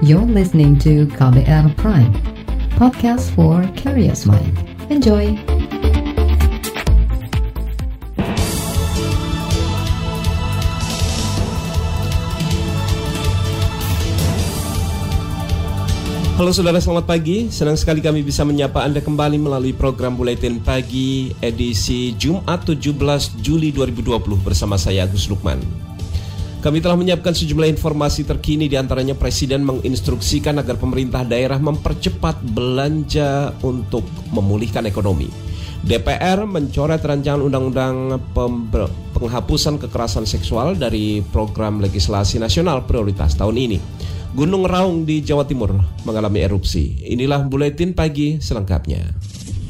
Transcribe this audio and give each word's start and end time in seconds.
You're 0.00 0.24
listening 0.24 0.80
to 0.80 1.04
KBR 1.12 1.76
Prime, 1.76 2.16
podcast 2.80 3.36
for 3.36 3.60
curious 3.76 4.24
mind. 4.24 4.56
Enjoy! 4.88 5.36
Halo 16.40 16.56
saudara, 16.56 16.80
selamat 16.80 17.04
pagi. 17.04 17.52
Senang 17.52 17.76
sekali 17.76 18.00
kami 18.00 18.24
bisa 18.24 18.40
menyapa 18.48 18.80
Anda 18.80 19.04
kembali 19.04 19.36
melalui 19.36 19.76
program 19.76 20.16
Buletin 20.16 20.64
Pagi 20.64 21.36
edisi 21.44 22.16
Jumat 22.16 22.64
17 22.64 23.36
Juli 23.44 23.68
2020 23.68 24.48
bersama 24.48 24.80
saya 24.80 25.04
Agus 25.04 25.28
Lukman. 25.28 25.89
Kami 26.60 26.84
telah 26.84 26.92
menyiapkan 26.92 27.32
sejumlah 27.32 27.72
informasi 27.72 28.28
terkini 28.28 28.68
di 28.68 28.76
antaranya 28.76 29.16
Presiden 29.16 29.64
menginstruksikan 29.64 30.60
agar 30.60 30.76
pemerintah 30.76 31.24
daerah 31.24 31.56
mempercepat 31.56 32.36
belanja 32.52 33.56
untuk 33.64 34.04
memulihkan 34.28 34.84
ekonomi. 34.84 35.32
DPR 35.80 36.44
mencoret 36.44 37.00
rancangan 37.00 37.40
undang-undang 37.40 38.20
penghapusan 39.16 39.80
kekerasan 39.80 40.28
seksual 40.28 40.76
dari 40.76 41.24
program 41.32 41.80
legislasi 41.80 42.36
nasional 42.36 42.84
prioritas 42.84 43.32
tahun 43.40 43.56
ini. 43.56 43.78
Gunung 44.36 44.68
Raung 44.68 45.08
di 45.08 45.24
Jawa 45.24 45.48
Timur 45.48 45.72
mengalami 46.04 46.44
erupsi. 46.44 47.08
Inilah 47.08 47.48
buletin 47.48 47.96
pagi 47.96 48.36
selengkapnya. 48.36 49.00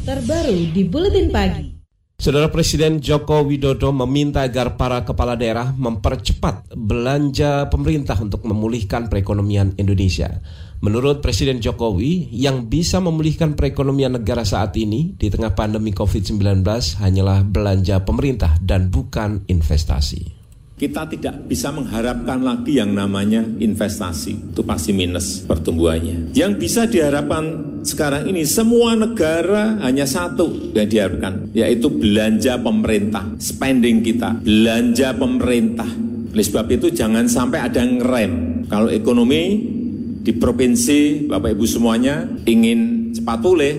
Terbaru 0.02 0.74
di 0.74 0.82
buletin 0.90 1.30
pagi. 1.30 1.79
Saudara 2.20 2.52
Presiden 2.52 3.00
Joko 3.00 3.40
Widodo 3.48 3.96
meminta 3.96 4.44
agar 4.44 4.76
para 4.76 5.08
kepala 5.08 5.40
daerah 5.40 5.72
mempercepat 5.72 6.68
belanja 6.76 7.72
pemerintah 7.72 8.12
untuk 8.20 8.44
memulihkan 8.44 9.08
perekonomian 9.08 9.72
Indonesia. 9.80 10.44
Menurut 10.84 11.24
Presiden 11.24 11.64
Jokowi, 11.64 12.28
yang 12.28 12.68
bisa 12.68 13.00
memulihkan 13.00 13.56
perekonomian 13.56 14.20
negara 14.20 14.44
saat 14.44 14.76
ini 14.76 15.16
di 15.16 15.32
tengah 15.32 15.56
pandemi 15.56 15.96
COVID-19 15.96 16.60
hanyalah 17.00 17.40
belanja 17.40 18.04
pemerintah 18.04 18.52
dan 18.60 18.92
bukan 18.92 19.48
investasi 19.48 20.39
kita 20.80 21.04
tidak 21.12 21.44
bisa 21.44 21.68
mengharapkan 21.68 22.40
lagi 22.40 22.80
yang 22.80 22.96
namanya 22.96 23.44
investasi. 23.44 24.56
Itu 24.56 24.64
pasti 24.64 24.96
minus 24.96 25.44
pertumbuhannya. 25.44 26.32
Yang 26.32 26.52
bisa 26.56 26.88
diharapkan 26.88 27.76
sekarang 27.84 28.32
ini 28.32 28.48
semua 28.48 28.96
negara 28.96 29.76
hanya 29.84 30.08
satu 30.08 30.72
yang 30.72 30.88
diharapkan, 30.88 31.52
yaitu 31.52 31.92
belanja 31.92 32.56
pemerintah, 32.56 33.28
spending 33.36 34.00
kita, 34.00 34.40
belanja 34.40 35.12
pemerintah. 35.20 35.90
Oleh 36.32 36.46
sebab 36.48 36.64
itu 36.72 36.88
jangan 36.88 37.28
sampai 37.28 37.60
ada 37.60 37.84
yang 37.84 38.00
ngerem. 38.00 38.32
Kalau 38.72 38.88
ekonomi 38.88 39.60
di 40.24 40.32
provinsi, 40.32 41.28
Bapak 41.28 41.60
Ibu 41.60 41.64
semuanya 41.68 42.24
ingin 42.48 43.12
cepat 43.12 43.36
pulih, 43.44 43.74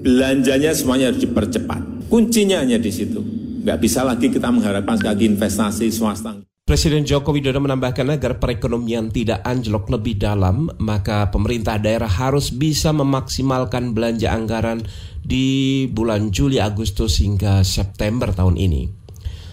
belanjanya 0.00 0.72
semuanya 0.72 1.12
harus 1.12 1.20
dipercepat. 1.20 2.08
Kuncinya 2.08 2.64
hanya 2.64 2.80
di 2.80 2.88
situ. 2.88 3.35
Nggak 3.66 3.82
bisa 3.82 4.06
lagi 4.06 4.30
kita 4.30 4.46
mengharapkan 4.54 4.94
sekali 4.94 5.26
investasi 5.26 5.90
swasta. 5.90 6.38
Presiden 6.62 7.02
Joko 7.02 7.34
Widodo 7.34 7.58
menambahkan 7.58 8.14
agar 8.14 8.38
perekonomian 8.38 9.10
tidak 9.10 9.42
anjlok 9.42 9.90
lebih 9.90 10.22
dalam, 10.22 10.70
maka 10.78 11.34
pemerintah 11.34 11.74
daerah 11.74 12.06
harus 12.06 12.54
bisa 12.54 12.94
memaksimalkan 12.94 13.90
belanja 13.90 14.30
anggaran 14.30 14.86
di 15.18 15.82
bulan 15.90 16.30
Juli, 16.30 16.62
Agustus 16.62 17.18
hingga 17.18 17.66
September 17.66 18.30
tahun 18.30 18.54
ini. 18.54 19.05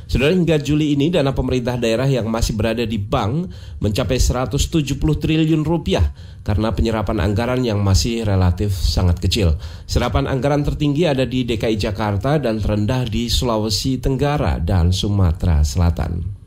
Saudara 0.06 0.36
hingga 0.36 0.60
Juli 0.60 0.94
ini 0.94 1.08
dana 1.10 1.32
pemerintah 1.32 1.80
daerah 1.80 2.06
yang 2.06 2.28
masih 2.28 2.54
berada 2.54 2.84
di 2.84 3.00
bank 3.00 3.50
mencapai 3.80 4.20
170 4.20 5.00
triliun 5.00 5.64
rupiah 5.64 6.12
karena 6.44 6.76
penyerapan 6.76 7.24
anggaran 7.24 7.64
yang 7.64 7.80
masih 7.80 8.28
relatif 8.28 8.76
sangat 8.76 9.24
kecil. 9.24 9.56
Serapan 9.88 10.28
anggaran 10.28 10.62
tertinggi 10.68 11.08
ada 11.08 11.24
di 11.24 11.48
DKI 11.48 11.80
Jakarta 11.80 12.36
dan 12.36 12.60
terendah 12.60 13.08
di 13.08 13.32
Sulawesi 13.32 13.98
Tenggara 14.04 14.60
dan 14.60 14.92
Sumatera 14.92 15.64
Selatan. 15.64 16.43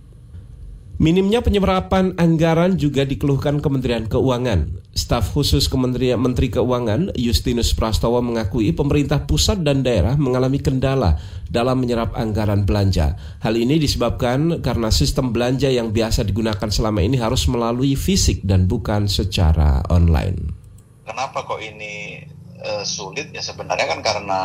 Minimnya 0.96 1.44
penyerapan 1.44 2.16
anggaran 2.16 2.80
juga 2.80 3.04
dikeluhkan 3.04 3.60
Kementerian 3.60 4.08
Keuangan. 4.08 4.80
Staf 4.96 5.28
khusus 5.36 5.68
Kementerian 5.68 6.16
Menteri 6.16 6.48
Keuangan 6.48 7.12
Justinus 7.12 7.76
Prastowo 7.76 8.24
mengakui 8.24 8.72
pemerintah 8.72 9.28
pusat 9.28 9.60
dan 9.60 9.84
daerah 9.84 10.16
mengalami 10.16 10.56
kendala 10.56 11.20
dalam 11.52 11.84
menyerap 11.84 12.16
anggaran 12.16 12.64
belanja. 12.64 13.12
Hal 13.44 13.60
ini 13.60 13.76
disebabkan 13.76 14.64
karena 14.64 14.88
sistem 14.88 15.36
belanja 15.36 15.68
yang 15.68 15.92
biasa 15.92 16.24
digunakan 16.24 16.72
selama 16.72 17.04
ini 17.04 17.20
harus 17.20 17.44
melalui 17.44 17.92
fisik 17.92 18.40
dan 18.48 18.64
bukan 18.64 19.04
secara 19.04 19.84
online. 19.92 20.48
Kenapa 21.04 21.44
kok 21.44 21.60
ini 21.60 22.24
uh, 22.64 22.88
sulit 22.88 23.36
ya 23.36 23.44
sebenarnya 23.44 23.84
kan 23.84 24.00
karena 24.00 24.40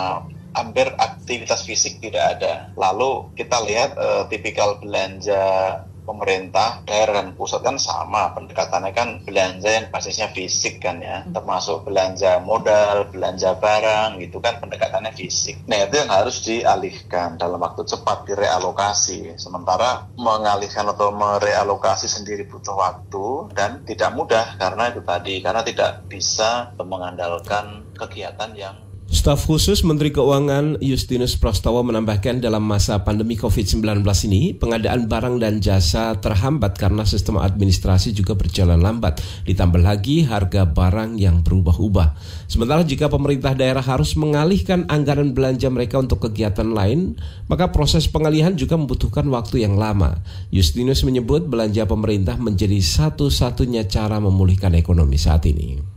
hampir 0.51 0.91
aktivitas 0.99 1.63
fisik 1.63 2.03
tidak 2.03 2.35
ada. 2.35 2.75
Lalu 2.75 3.31
kita 3.39 3.55
lihat 3.63 3.95
uh, 3.95 4.27
tipikal 4.27 4.83
belanja 4.83 5.87
pemerintah 6.03 6.83
daerah 6.83 7.21
dan 7.23 7.33
pusat 7.37 7.61
kan 7.63 7.77
sama. 7.77 8.33
Pendekatannya 8.35 8.91
kan 8.91 9.09
belanja 9.23 9.69
yang 9.69 9.87
basisnya 9.89 10.29
fisik 10.33 10.81
kan 10.81 10.99
ya. 10.99 11.21
Hmm. 11.21 11.33
termasuk 11.37 11.85
belanja 11.85 12.41
modal 12.41 13.09
belanja 13.13 13.57
barang 13.57 14.19
gitu 14.19 14.41
kan 14.41 14.57
pendekatannya 14.59 15.13
fisik. 15.13 15.61
Nah 15.69 15.85
itu 15.85 16.01
yang 16.01 16.11
harus 16.11 16.41
dialihkan 16.43 17.37
dalam 17.37 17.61
waktu 17.61 17.85
cepat 17.85 18.25
direalokasi 18.27 19.37
sementara 19.37 20.09
mengalihkan 20.17 20.87
atau 20.89 21.13
merealokasi 21.13 22.09
sendiri 22.09 22.49
butuh 22.49 22.73
waktu 22.73 23.53
dan 23.53 23.85
tidak 23.85 24.11
mudah 24.17 24.57
karena 24.57 24.89
itu 24.89 25.01
tadi 25.05 25.39
karena 25.39 25.61
tidak 25.61 26.05
bisa 26.09 26.73
mengandalkan 26.81 27.85
kegiatan 27.95 28.51
yang 28.57 28.75
Staf 29.11 29.43
khusus 29.43 29.83
Menteri 29.83 30.15
Keuangan 30.15 30.79
Justinus 30.79 31.35
Prastowo 31.35 31.83
menambahkan 31.83 32.39
dalam 32.39 32.63
masa 32.63 33.03
pandemi 33.03 33.35
COVID-19 33.35 34.07
ini, 34.31 34.55
pengadaan 34.55 35.11
barang 35.11 35.35
dan 35.35 35.59
jasa 35.59 36.15
terhambat 36.15 36.79
karena 36.79 37.03
sistem 37.03 37.35
administrasi 37.35 38.15
juga 38.15 38.39
berjalan 38.39 38.79
lambat. 38.79 39.19
Ditambah 39.43 39.83
lagi 39.83 40.23
harga 40.23 40.63
barang 40.63 41.19
yang 41.19 41.43
berubah-ubah. 41.43 42.15
Sementara 42.47 42.87
jika 42.87 43.11
pemerintah 43.11 43.51
daerah 43.51 43.83
harus 43.83 44.15
mengalihkan 44.15 44.87
anggaran 44.87 45.35
belanja 45.35 45.67
mereka 45.67 45.99
untuk 45.99 46.31
kegiatan 46.31 46.71
lain, 46.71 47.19
maka 47.51 47.67
proses 47.67 48.07
pengalihan 48.07 48.55
juga 48.55 48.79
membutuhkan 48.79 49.27
waktu 49.27 49.67
yang 49.67 49.75
lama. 49.75 50.23
Justinus 50.55 51.03
menyebut 51.03 51.51
belanja 51.51 51.83
pemerintah 51.83 52.39
menjadi 52.39 52.79
satu-satunya 52.79 53.91
cara 53.91 54.23
memulihkan 54.23 54.71
ekonomi 54.71 55.19
saat 55.19 55.43
ini. 55.51 55.90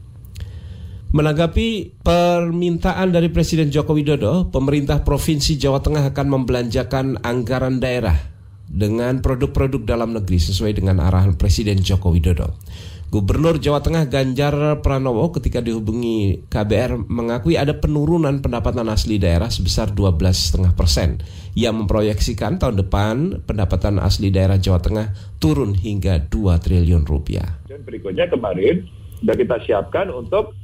Menanggapi 1.14 2.02
permintaan 2.02 3.14
dari 3.14 3.30
Presiden 3.30 3.70
Joko 3.70 3.94
Widodo, 3.94 4.50
pemerintah 4.50 5.06
Provinsi 5.06 5.54
Jawa 5.54 5.78
Tengah 5.78 6.10
akan 6.10 6.26
membelanjakan 6.26 7.22
anggaran 7.22 7.78
daerah 7.78 8.18
dengan 8.66 9.22
produk-produk 9.22 9.86
dalam 9.86 10.10
negeri 10.10 10.42
sesuai 10.42 10.74
dengan 10.74 10.98
arahan 10.98 11.38
Presiden 11.38 11.78
Joko 11.86 12.10
Widodo. 12.10 12.58
Gubernur 13.14 13.62
Jawa 13.62 13.78
Tengah 13.78 14.10
Ganjar 14.10 14.82
Pranowo 14.82 15.30
ketika 15.30 15.62
dihubungi 15.62 16.50
KBR 16.50 17.06
mengakui 17.06 17.54
ada 17.54 17.78
penurunan 17.78 18.42
pendapatan 18.42 18.90
asli 18.90 19.22
daerah 19.22 19.54
sebesar 19.54 19.94
12,5 19.94 20.74
persen. 20.74 21.22
Ia 21.54 21.70
memproyeksikan 21.70 22.58
tahun 22.58 22.82
depan 22.82 23.46
pendapatan 23.46 24.02
asli 24.02 24.34
daerah 24.34 24.58
Jawa 24.58 24.82
Tengah 24.82 25.38
turun 25.38 25.78
hingga 25.78 26.26
2 26.26 26.58
triliun 26.58 27.06
rupiah. 27.06 27.62
Dan 27.70 27.86
berikutnya 27.86 28.26
kemarin 28.26 28.90
sudah 29.22 29.38
kita 29.38 29.62
siapkan 29.62 30.10
untuk 30.10 30.63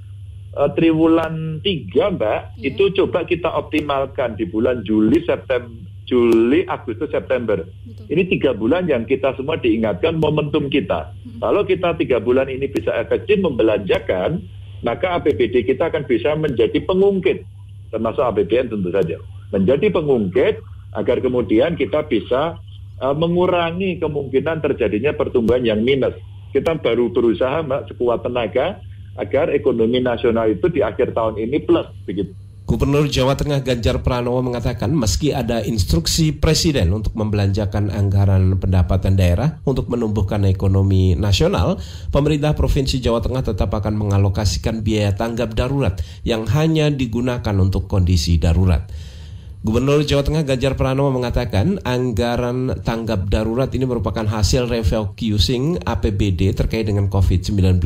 uh, 0.57 0.71
triwulan 0.75 1.63
tiga 1.63 2.11
mbak 2.11 2.57
yeah. 2.59 2.73
itu 2.73 2.91
coba 2.97 3.27
kita 3.27 3.47
optimalkan 3.51 4.35
di 4.35 4.49
bulan 4.49 4.83
Juli 4.83 5.23
September 5.23 5.71
Juli 6.11 6.67
Agustus 6.67 7.07
September 7.15 7.63
Betul. 7.63 8.07
ini 8.11 8.23
tiga 8.27 8.51
bulan 8.51 8.91
yang 8.91 9.07
kita 9.07 9.31
semua 9.39 9.55
diingatkan 9.63 10.19
momentum 10.19 10.67
kita 10.67 11.15
hmm. 11.15 11.39
kalau 11.39 11.63
kita 11.63 11.95
tiga 11.95 12.19
bulan 12.19 12.51
ini 12.51 12.67
bisa 12.67 12.91
efektif 12.99 13.39
membelanjakan 13.39 14.43
maka 14.81 15.21
APBD 15.21 15.69
kita 15.69 15.93
akan 15.93 16.09
bisa 16.09 16.35
menjadi 16.35 16.83
pengungkit 16.83 17.47
termasuk 17.95 18.23
APBN 18.25 18.75
tentu 18.75 18.91
saja 18.91 19.23
menjadi 19.55 19.87
pengungkit 19.95 20.63
agar 20.99 21.23
kemudian 21.23 21.79
kita 21.79 22.03
bisa 22.11 22.59
uh, 22.99 23.15
mengurangi 23.15 24.03
kemungkinan 24.03 24.59
terjadinya 24.59 25.15
pertumbuhan 25.15 25.63
yang 25.63 25.79
minus 25.87 26.15
kita 26.51 26.75
baru 26.75 27.15
berusaha 27.15 27.63
mbak 27.63 27.87
sekuat 27.87 28.27
tenaga 28.27 28.83
agar 29.21 29.53
ekonomi 29.53 30.01
nasional 30.01 30.49
itu 30.49 30.73
di 30.73 30.81
akhir 30.81 31.13
tahun 31.13 31.37
ini 31.37 31.61
plus 31.69 31.87
begitu. 32.09 32.33
Gubernur 32.71 33.11
Jawa 33.11 33.35
Tengah 33.35 33.67
Ganjar 33.67 33.99
Pranowo 33.99 34.47
mengatakan 34.47 34.95
meski 34.95 35.35
ada 35.35 35.59
instruksi 35.59 36.31
presiden 36.31 36.95
untuk 36.95 37.19
membelanjakan 37.19 37.91
anggaran 37.91 38.63
pendapatan 38.63 39.19
daerah 39.19 39.59
untuk 39.67 39.91
menumbuhkan 39.91 40.47
ekonomi 40.47 41.19
nasional, 41.19 41.83
pemerintah 42.15 42.55
Provinsi 42.55 43.03
Jawa 43.03 43.27
Tengah 43.27 43.43
tetap 43.43 43.75
akan 43.75 43.99
mengalokasikan 43.99 44.87
biaya 44.87 45.11
tanggap 45.19 45.59
darurat 45.59 45.99
yang 46.23 46.47
hanya 46.47 46.95
digunakan 46.95 47.59
untuk 47.59 47.91
kondisi 47.91 48.39
darurat. 48.39 48.87
Gubernur 49.61 50.01
Jawa 50.09 50.25
Tengah 50.25 50.49
Ganjar 50.49 50.73
Pranowo 50.73 51.13
mengatakan 51.13 51.77
anggaran 51.85 52.81
tanggap 52.81 53.29
darurat 53.29 53.69
ini 53.77 53.85
merupakan 53.85 54.25
hasil 54.25 54.73
refocusing 54.73 55.77
APBD 55.85 56.57
terkait 56.57 56.89
dengan 56.89 57.13
COVID-19 57.13 57.77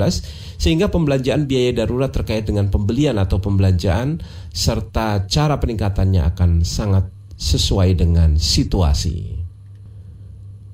sehingga 0.55 0.87
pembelanjaan 0.87 1.51
biaya 1.51 1.83
darurat 1.83 2.15
terkait 2.15 2.47
dengan 2.47 2.71
pembelian 2.71 3.19
atau 3.19 3.43
pembelanjaan 3.43 4.23
serta 4.55 5.27
cara 5.27 5.59
peningkatannya 5.59 6.23
akan 6.23 6.63
sangat 6.63 7.11
sesuai 7.35 7.99
dengan 7.99 8.39
situasi. 8.39 9.43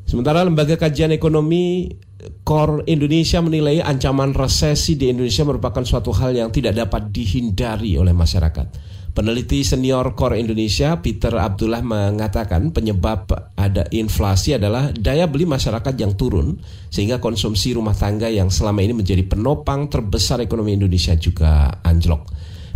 Sementara 0.04 0.44
Lembaga 0.44 0.76
Kajian 0.76 1.16
Ekonomi 1.16 1.96
Core 2.44 2.84
Indonesia 2.84 3.40
menilai 3.40 3.80
ancaman 3.80 4.36
resesi 4.36 5.00
di 5.00 5.08
Indonesia 5.08 5.48
merupakan 5.48 5.80
suatu 5.80 6.12
hal 6.12 6.36
yang 6.36 6.52
tidak 6.52 6.76
dapat 6.76 7.08
dihindari 7.08 7.96
oleh 7.96 8.12
masyarakat. 8.12 8.89
Peneliti 9.10 9.66
senior 9.66 10.14
Core 10.14 10.38
Indonesia 10.38 11.02
Peter 11.02 11.34
Abdullah 11.34 11.82
mengatakan 11.82 12.70
penyebab 12.70 13.26
ada 13.58 13.82
inflasi 13.90 14.54
adalah 14.54 14.94
daya 14.94 15.26
beli 15.26 15.50
masyarakat 15.50 15.98
yang 15.98 16.14
turun 16.14 16.62
sehingga 16.94 17.18
konsumsi 17.18 17.74
rumah 17.74 17.98
tangga 17.98 18.30
yang 18.30 18.54
selama 18.54 18.86
ini 18.86 18.94
menjadi 18.94 19.26
penopang 19.26 19.90
terbesar 19.90 20.38
ekonomi 20.38 20.78
Indonesia 20.78 21.18
juga 21.18 21.82
anjlok. 21.82 22.22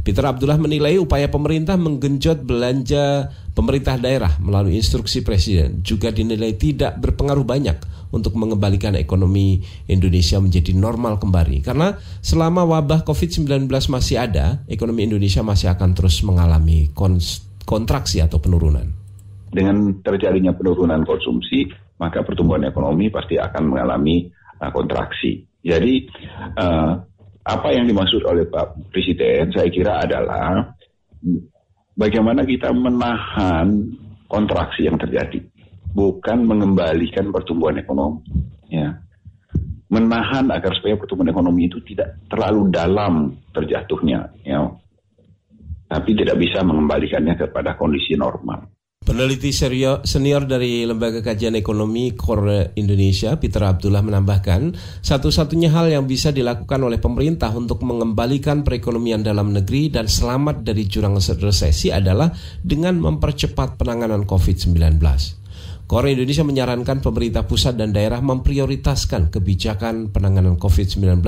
Peter 0.02 0.26
Abdullah 0.26 0.58
menilai 0.58 0.98
upaya 0.98 1.30
pemerintah 1.30 1.78
menggenjot 1.78 2.42
belanja 2.42 3.30
pemerintah 3.54 3.96
daerah 3.96 4.34
melalui 4.42 4.74
instruksi 4.74 5.22
presiden 5.22 5.86
juga 5.86 6.10
dinilai 6.10 6.58
tidak 6.58 6.98
berpengaruh 6.98 7.46
banyak 7.46 7.78
untuk 8.14 8.38
mengembalikan 8.38 8.94
ekonomi 8.94 9.58
Indonesia 9.90 10.38
menjadi 10.38 10.70
normal 10.70 11.18
kembali. 11.18 11.66
Karena 11.66 11.98
selama 12.22 12.62
wabah 12.62 13.02
COVID-19 13.02 13.66
masih 13.66 14.22
ada, 14.22 14.62
ekonomi 14.70 15.10
Indonesia 15.10 15.42
masih 15.42 15.74
akan 15.74 15.98
terus 15.98 16.22
mengalami 16.22 16.94
kontraksi 17.66 18.22
atau 18.22 18.38
penurunan. 18.38 18.86
Dengan 19.50 19.98
terjadinya 20.06 20.54
penurunan 20.54 21.02
konsumsi, 21.02 21.66
maka 21.98 22.22
pertumbuhan 22.22 22.66
ekonomi 22.70 23.10
pasti 23.10 23.34
akan 23.34 23.74
mengalami 23.74 24.30
uh, 24.62 24.70
kontraksi. 24.70 25.42
Jadi 25.64 26.06
uh, 26.58 26.92
apa 27.44 27.68
yang 27.76 27.84
dimaksud 27.84 28.24
oleh 28.24 28.48
Pak 28.48 28.88
Presiden 28.88 29.52
saya 29.52 29.68
kira 29.68 30.00
adalah 30.00 30.74
bagaimana 31.96 32.42
kita 32.42 32.72
menahan 32.72 33.94
kontraksi 34.26 34.88
yang 34.88 34.98
terjadi, 34.98 35.38
bukan 35.94 36.42
mengembalikan 36.44 37.30
pertumbuhan 37.30 37.78
ekonomi. 37.78 38.26
Ya. 38.68 38.98
Menahan 39.88 40.50
agar 40.50 40.74
supaya 40.74 40.98
pertumbuhan 40.98 41.30
ekonomi 41.30 41.70
itu 41.70 41.78
tidak 41.86 42.18
terlalu 42.26 42.66
dalam 42.74 43.30
terjatuhnya, 43.54 44.26
ya. 44.42 44.66
tapi 45.86 46.18
tidak 46.18 46.34
bisa 46.34 46.66
mengembalikannya 46.66 47.38
kepada 47.38 47.78
kondisi 47.78 48.18
normal. 48.18 48.74
Peneliti 49.04 49.52
senior 49.52 50.48
dari 50.48 50.88
Lembaga 50.88 51.20
Kajian 51.20 51.60
Ekonomi 51.60 52.16
Core 52.16 52.72
Indonesia, 52.80 53.36
Peter 53.36 53.60
Abdullah 53.60 54.00
menambahkan, 54.00 54.72
satu-satunya 55.04 55.68
hal 55.76 55.92
yang 55.92 56.08
bisa 56.08 56.32
dilakukan 56.32 56.80
oleh 56.80 56.96
pemerintah 56.96 57.52
untuk 57.52 57.84
mengembalikan 57.84 58.64
perekonomian 58.64 59.20
dalam 59.20 59.52
negeri 59.52 59.92
dan 59.92 60.08
selamat 60.08 60.64
dari 60.64 60.88
jurang 60.88 61.20
resesi 61.20 61.92
adalah 61.92 62.32
dengan 62.64 62.96
mempercepat 62.96 63.76
penanganan 63.76 64.24
COVID-19. 64.24 65.43
Core 65.94 66.10
Indonesia 66.10 66.42
menyarankan 66.42 67.06
pemerintah 67.06 67.46
pusat 67.46 67.78
dan 67.78 67.94
daerah 67.94 68.18
memprioritaskan 68.18 69.30
kebijakan 69.30 70.10
penanganan 70.10 70.58
COVID-19 70.58 71.22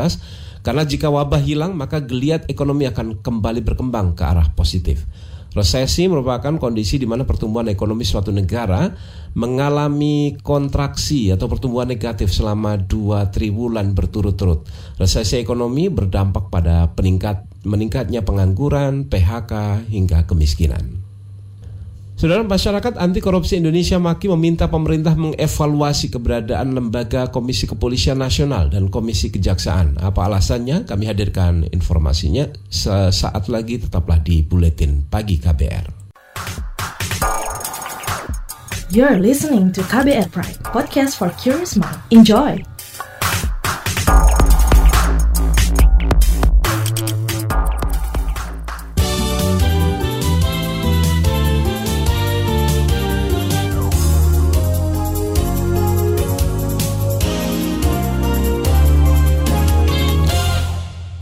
karena 0.66 0.82
jika 0.82 1.06
wabah 1.06 1.38
hilang 1.38 1.78
maka 1.78 2.02
geliat 2.02 2.50
ekonomi 2.50 2.82
akan 2.90 3.22
kembali 3.22 3.62
berkembang 3.62 4.18
ke 4.18 4.26
arah 4.26 4.50
positif. 4.58 5.06
Resesi 5.54 6.10
merupakan 6.10 6.58
kondisi 6.58 6.98
di 6.98 7.06
mana 7.06 7.22
pertumbuhan 7.22 7.70
ekonomi 7.70 8.02
suatu 8.02 8.34
negara 8.34 8.90
mengalami 9.38 10.34
kontraksi 10.42 11.30
atau 11.30 11.46
pertumbuhan 11.46 11.86
negatif 11.86 12.34
selama 12.34 12.74
dua 12.74 13.30
triwulan 13.30 13.94
berturut-turut. 13.94 14.66
Resesi 14.98 15.38
ekonomi 15.38 15.86
berdampak 15.94 16.50
pada 16.50 16.90
peningkat 16.90 17.46
meningkatnya 17.62 18.26
pengangguran, 18.26 19.06
PHK 19.06 19.86
hingga 19.94 20.26
kemiskinan. 20.26 21.05
Saudara 22.16 22.40
masyarakat 22.40 22.96
anti 22.96 23.20
korupsi 23.20 23.60
Indonesia 23.60 24.00
maki 24.00 24.32
meminta 24.32 24.72
pemerintah 24.72 25.12
mengevaluasi 25.20 26.08
keberadaan 26.08 26.72
lembaga 26.72 27.28
Komisi 27.28 27.68
Kepolisian 27.68 28.16
Nasional 28.16 28.72
dan 28.72 28.88
Komisi 28.88 29.28
Kejaksaan. 29.28 30.00
Apa 30.00 30.24
alasannya? 30.24 30.88
Kami 30.88 31.04
hadirkan 31.12 31.68
informasinya 31.68 32.48
sesaat 32.72 33.52
lagi 33.52 33.84
tetaplah 33.84 34.16
di 34.24 34.40
Buletin 34.40 35.04
Pagi 35.04 35.36
KBR. 35.36 36.08
You're 38.88 39.20
listening 39.20 39.76
to 39.76 39.84
KBR 39.84 40.32
Pride, 40.32 40.56
podcast 40.72 41.20
for 41.20 41.28
curious 41.36 41.76
mind. 41.76 42.00
Enjoy! 42.08 42.75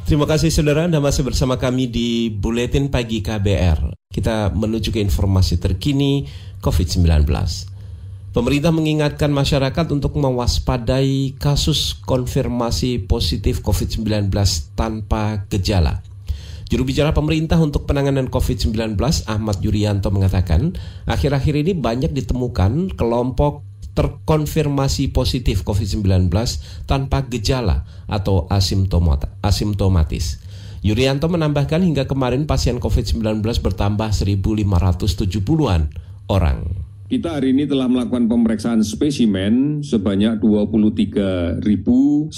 Terima 0.05 0.29
kasih 0.29 0.53
saudara 0.53 0.85
Anda 0.85 1.01
masih 1.01 1.25
bersama 1.25 1.57
kami 1.57 1.89
di 1.89 2.29
Buletin 2.29 2.93
Pagi 2.93 3.25
KBR. 3.25 3.97
Kita 4.13 4.53
menuju 4.53 4.93
ke 4.93 5.01
informasi 5.01 5.57
terkini 5.57 6.29
COVID-19. 6.61 7.25
Pemerintah 8.37 8.69
mengingatkan 8.69 9.33
masyarakat 9.33 9.87
untuk 9.97 10.21
mewaspadai 10.21 11.41
kasus 11.41 11.97
konfirmasi 12.05 13.09
positif 13.09 13.65
COVID-19 13.65 14.29
tanpa 14.77 15.49
gejala. 15.49 16.05
Juru 16.69 16.85
bicara 16.85 17.17
pemerintah 17.17 17.57
untuk 17.57 17.89
penanganan 17.89 18.29
COVID-19 18.29 19.01
Ahmad 19.25 19.57
Yuryanto 19.65 20.13
mengatakan, 20.13 20.77
akhir-akhir 21.09 21.65
ini 21.65 21.73
banyak 21.73 22.13
ditemukan 22.13 22.93
kelompok 22.93 23.65
terkonfirmasi 23.95 25.15
positif 25.15 25.63
COVID-19 25.63 26.29
tanpa 26.85 27.25
gejala 27.31 27.87
atau 28.11 28.51
asimptomatis. 28.51 30.43
Yurianto 30.85 31.33
menambahkan 31.33 31.81
hingga 31.81 32.05
kemarin 32.05 32.45
pasien 32.45 32.77
COVID-19 32.77 33.41
bertambah 33.41 34.13
1.570-an 34.13 35.89
orang. 36.29 36.59
Kita 37.05 37.37
hari 37.37 37.53
ini 37.53 37.69
telah 37.69 37.85
melakukan 37.85 38.33
pemeriksaan 38.33 38.81
spesimen 38.81 39.85
sebanyak 39.85 40.41
23.947 40.41 42.33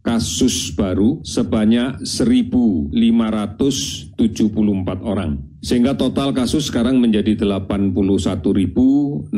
kasus 0.00 0.73
baru 0.73 1.21
sebanyak 1.23 2.02
1.574 2.02 2.90
orang. 5.04 5.38
Sehingga 5.61 5.92
total 5.92 6.33
kasus 6.33 6.73
sekarang 6.73 6.99
menjadi 6.99 7.37
81.668. 7.37 9.30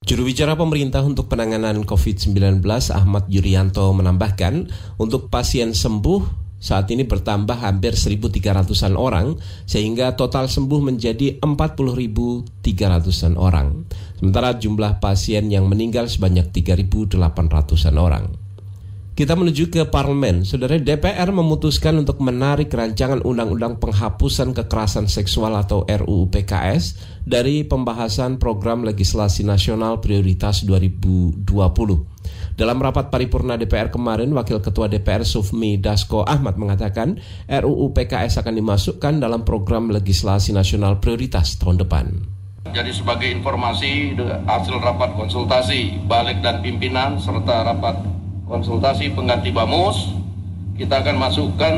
Juru 0.00 0.24
bicara 0.24 0.56
pemerintah 0.56 1.04
untuk 1.04 1.28
penanganan 1.28 1.84
COVID-19 1.84 2.64
Ahmad 2.96 3.28
Yuryanto 3.28 3.92
menambahkan, 3.92 4.72
untuk 4.96 5.28
pasien 5.28 5.76
sembuh 5.76 6.39
saat 6.60 6.92
ini 6.92 7.08
bertambah 7.08 7.56
hampir 7.56 7.96
1.300-an 7.96 8.94
orang, 8.94 9.40
sehingga 9.64 10.12
total 10.14 10.46
sembuh 10.46 10.92
menjadi 10.92 11.40
40.300-an 11.40 13.34
orang. 13.40 13.88
Sementara 14.20 14.54
jumlah 14.60 15.00
pasien 15.00 15.48
yang 15.48 15.64
meninggal 15.66 16.06
sebanyak 16.12 16.52
3.800-an 16.52 17.96
orang. 17.96 18.39
Kita 19.10 19.34
menuju 19.36 19.68
ke 19.68 19.82
parlemen. 19.90 20.46
Saudara 20.46 20.78
DPR 20.78 21.28
memutuskan 21.34 21.98
untuk 21.98 22.22
menarik 22.22 22.72
rancangan 22.72 23.20
undang-undang 23.26 23.76
penghapusan 23.76 24.54
kekerasan 24.54 25.10
seksual 25.10 25.58
atau 25.58 25.84
RUU 25.84 26.30
PKS 26.30 26.96
dari 27.26 27.66
pembahasan 27.66 28.38
program 28.38 28.86
legislasi 28.86 29.42
nasional 29.42 29.98
prioritas 29.98 30.62
2020. 30.64 31.42
Dalam 32.54 32.78
rapat 32.78 33.10
paripurna 33.10 33.58
DPR 33.58 33.90
kemarin, 33.90 34.30
Wakil 34.30 34.62
Ketua 34.62 34.86
DPR 34.86 35.26
Sufmi 35.26 35.80
Dasko 35.80 36.22
Ahmad 36.24 36.60
mengatakan 36.60 37.18
RUU 37.50 37.90
PKS 37.96 38.40
akan 38.40 38.54
dimasukkan 38.56 39.18
dalam 39.18 39.42
program 39.42 39.90
legislasi 39.90 40.54
nasional 40.54 41.02
prioritas 41.02 41.58
tahun 41.58 41.82
depan. 41.82 42.06
Jadi 42.70 42.92
sebagai 42.92 43.28
informasi 43.32 44.14
hasil 44.44 44.76
rapat 44.84 45.16
konsultasi 45.16 46.04
balik 46.04 46.44
dan 46.44 46.60
pimpinan 46.60 47.16
serta 47.16 47.64
rapat 47.64 48.19
konsultasi 48.50 49.14
pengganti 49.14 49.54
BAMUS, 49.54 50.10
kita 50.74 51.06
akan 51.06 51.16
masukkan 51.22 51.74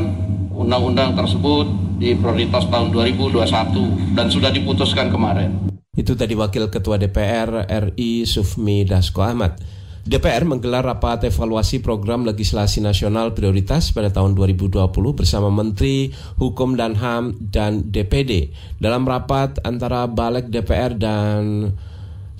undang-undang 0.56 1.12
tersebut 1.12 1.68
di 2.00 2.16
prioritas 2.16 2.64
tahun 2.72 2.88
2021 2.96 4.16
dan 4.16 4.32
sudah 4.32 4.48
diputuskan 4.48 5.12
kemarin. 5.12 5.68
Itu 5.92 6.16
tadi 6.16 6.32
Wakil 6.32 6.72
Ketua 6.72 6.96
DPR 6.96 7.68
RI 7.68 8.24
Sufmi 8.24 8.88
Dasko 8.88 9.20
Ahmad. 9.20 9.60
DPR 10.02 10.42
menggelar 10.42 10.82
rapat 10.82 11.30
evaluasi 11.30 11.78
program 11.78 12.26
legislasi 12.26 12.82
nasional 12.82 13.38
prioritas 13.38 13.94
pada 13.94 14.10
tahun 14.10 14.34
2020 14.34 14.90
bersama 15.14 15.46
Menteri 15.46 16.10
Hukum 16.42 16.74
dan 16.74 16.98
HAM 16.98 17.38
dan 17.38 17.86
DPD. 17.86 18.50
Dalam 18.82 19.06
rapat 19.06 19.62
antara 19.62 20.10
Balik 20.10 20.50
DPR 20.50 20.98
dan 20.98 21.70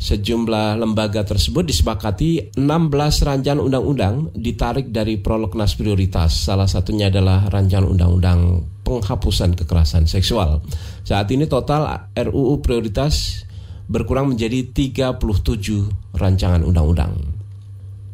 sejumlah 0.03 0.83
lembaga 0.83 1.23
tersebut 1.23 1.63
disepakati 1.63 2.59
16 2.59 3.23
rancangan 3.23 3.63
undang-undang 3.63 4.35
ditarik 4.35 4.91
dari 4.91 5.23
prolegnas 5.23 5.79
prioritas. 5.79 6.35
Salah 6.35 6.67
satunya 6.67 7.07
adalah 7.07 7.47
rancangan 7.47 7.87
undang-undang 7.87 8.67
penghapusan 8.83 9.55
kekerasan 9.55 10.11
seksual. 10.11 10.59
Saat 11.07 11.31
ini 11.31 11.47
total 11.47 12.11
RUU 12.19 12.59
prioritas 12.59 13.47
berkurang 13.87 14.35
menjadi 14.35 14.75
37 14.75 16.19
rancangan 16.19 16.67
undang-undang. 16.67 17.42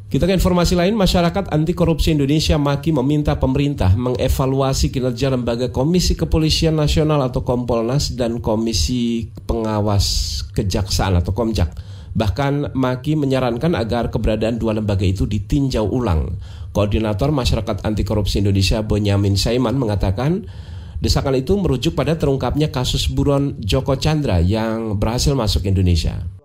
Kita 0.08 0.24
ke 0.24 0.32
informasi 0.32 0.72
lain, 0.72 0.96
masyarakat 0.96 1.52
anti 1.52 1.76
korupsi 1.76 2.16
Indonesia 2.16 2.56
maki 2.56 2.96
meminta 2.96 3.36
pemerintah 3.36 3.92
mengevaluasi 3.92 4.88
kinerja 4.88 5.28
lembaga 5.28 5.68
Komisi 5.68 6.16
Kepolisian 6.16 6.80
Nasional 6.80 7.20
atau 7.28 7.44
Kompolnas 7.44 8.16
dan 8.16 8.40
Komisi 8.40 9.28
Pengawas 9.44 10.40
Kejaksaan 10.56 11.20
atau 11.20 11.36
Komjak. 11.36 11.76
Bahkan 12.16 12.72
Maki 12.72 13.20
menyarankan 13.20 13.76
agar 13.76 14.08
keberadaan 14.08 14.56
dua 14.56 14.80
lembaga 14.80 15.04
itu 15.04 15.28
ditinjau 15.28 15.84
ulang. 15.84 16.40
Koordinator 16.72 17.28
Masyarakat 17.28 17.84
Anti 17.84 18.00
Korupsi 18.00 18.40
Indonesia 18.40 18.80
Bonyamin 18.80 19.36
Saiman 19.36 19.76
mengatakan 19.76 20.48
desakan 21.04 21.36
itu 21.36 21.52
merujuk 21.60 21.92
pada 21.92 22.16
terungkapnya 22.16 22.72
kasus 22.72 23.12
buron 23.12 23.60
Joko 23.60 24.00
Chandra 24.00 24.40
yang 24.40 24.96
berhasil 24.96 25.36
masuk 25.36 25.68
Indonesia 25.68 26.38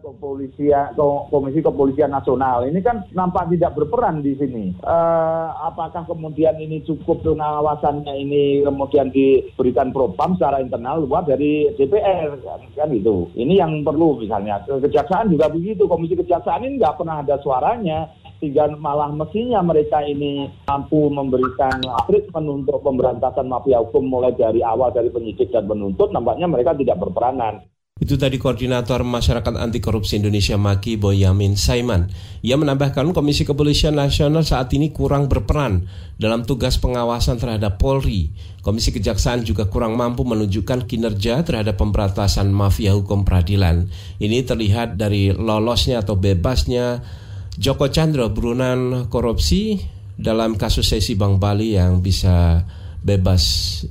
kepolisian 0.00 0.96
komisi 1.28 1.60
kepolisian 1.60 2.08
nasional 2.14 2.64
ini 2.64 2.80
kan 2.80 3.04
nampak 3.12 3.52
tidak 3.52 3.76
berperan 3.76 4.24
di 4.24 4.32
sini. 4.38 4.72
Uh, 4.80 5.52
apakah 5.68 6.08
kemudian 6.08 6.56
ini 6.56 6.80
cukup 6.86 7.20
pengawasannya 7.20 8.14
ini 8.16 8.64
kemudian 8.64 9.12
diberikan 9.12 9.92
propam 9.92 10.38
secara 10.38 10.64
internal 10.64 11.04
luar 11.04 11.28
dari 11.28 11.68
DPR 11.76 12.40
kan, 12.40 12.60
kan 12.72 12.88
itu. 12.94 13.28
Ini 13.36 13.60
yang 13.60 13.84
perlu 13.84 14.22
misalnya. 14.22 14.64
Kejaksaan 14.64 15.28
juga 15.28 15.52
begitu. 15.52 15.84
Komisi 15.84 16.16
kejaksaan 16.16 16.64
ini 16.64 16.80
nggak 16.80 16.96
pernah 16.96 17.20
ada 17.20 17.36
suaranya 17.44 18.08
sehingga 18.42 18.74
malah 18.74 19.14
mestinya 19.14 19.62
mereka 19.62 20.02
ini 20.02 20.50
mampu 20.66 21.06
memberikan 21.06 21.78
treatment 22.10 22.66
untuk 22.66 22.82
pemberantasan 22.82 23.46
mafia 23.46 23.78
hukum 23.78 24.10
mulai 24.10 24.34
dari 24.34 24.58
awal 24.66 24.90
dari 24.90 25.14
penyidik 25.14 25.54
dan 25.54 25.70
penuntut 25.70 26.10
nampaknya 26.10 26.50
mereka 26.50 26.74
tidak 26.74 26.98
berperanan. 26.98 27.62
Itu 28.02 28.18
tadi 28.18 28.34
Koordinator 28.34 29.06
Masyarakat 29.06 29.54
Anti 29.62 29.78
Korupsi 29.78 30.18
Indonesia 30.18 30.58
Maki 30.58 30.98
Boyamin 30.98 31.54
Saiman. 31.54 32.10
Ia 32.42 32.58
menambahkan 32.58 33.14
Komisi 33.14 33.46
Kepolisian 33.46 33.94
Nasional 33.94 34.42
saat 34.42 34.74
ini 34.74 34.90
kurang 34.90 35.30
berperan 35.30 35.86
dalam 36.18 36.42
tugas 36.42 36.82
pengawasan 36.82 37.38
terhadap 37.38 37.78
Polri. 37.78 38.34
Komisi 38.66 38.90
Kejaksaan 38.90 39.46
juga 39.46 39.70
kurang 39.70 39.94
mampu 39.94 40.26
menunjukkan 40.26 40.90
kinerja 40.90 41.46
terhadap 41.46 41.78
pemberantasan 41.78 42.50
mafia 42.50 42.90
hukum 42.90 43.22
peradilan. 43.22 43.86
Ini 44.18 44.50
terlihat 44.50 44.98
dari 44.98 45.30
lolosnya 45.30 46.02
atau 46.02 46.18
bebasnya 46.18 47.06
Joko 47.54 47.86
Chandra 47.86 48.26
buronan 48.26 49.06
korupsi 49.14 49.78
dalam 50.18 50.58
kasus 50.58 50.90
sesi 50.90 51.14
Bank 51.14 51.38
Bali 51.38 51.78
yang 51.78 52.02
bisa 52.02 52.66
bebas 52.98 53.42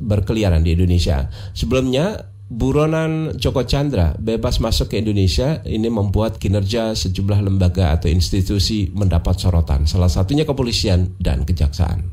berkeliaran 0.03 0.67
di 0.67 0.75
Indonesia. 0.75 1.31
Sebelumnya 1.55 2.30
buronan 2.51 3.39
Joko 3.39 3.63
Chandra 3.63 4.11
bebas 4.19 4.59
masuk 4.59 4.91
ke 4.91 4.99
Indonesia 4.99 5.63
ini 5.63 5.87
membuat 5.87 6.35
kinerja 6.35 6.91
sejumlah 6.91 7.47
lembaga 7.47 7.95
atau 7.95 8.11
institusi 8.11 8.91
mendapat 8.91 9.39
sorotan, 9.39 9.87
salah 9.87 10.11
satunya 10.11 10.43
kepolisian 10.43 11.15
dan 11.15 11.47
kejaksaan. 11.47 12.11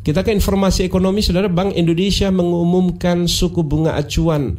Kita 0.00 0.24
ke 0.24 0.32
informasi 0.32 0.88
ekonomi, 0.88 1.20
saudara 1.20 1.52
Bank 1.52 1.76
Indonesia 1.76 2.32
mengumumkan 2.32 3.28
suku 3.28 3.60
bunga 3.66 3.98
acuan 4.00 4.56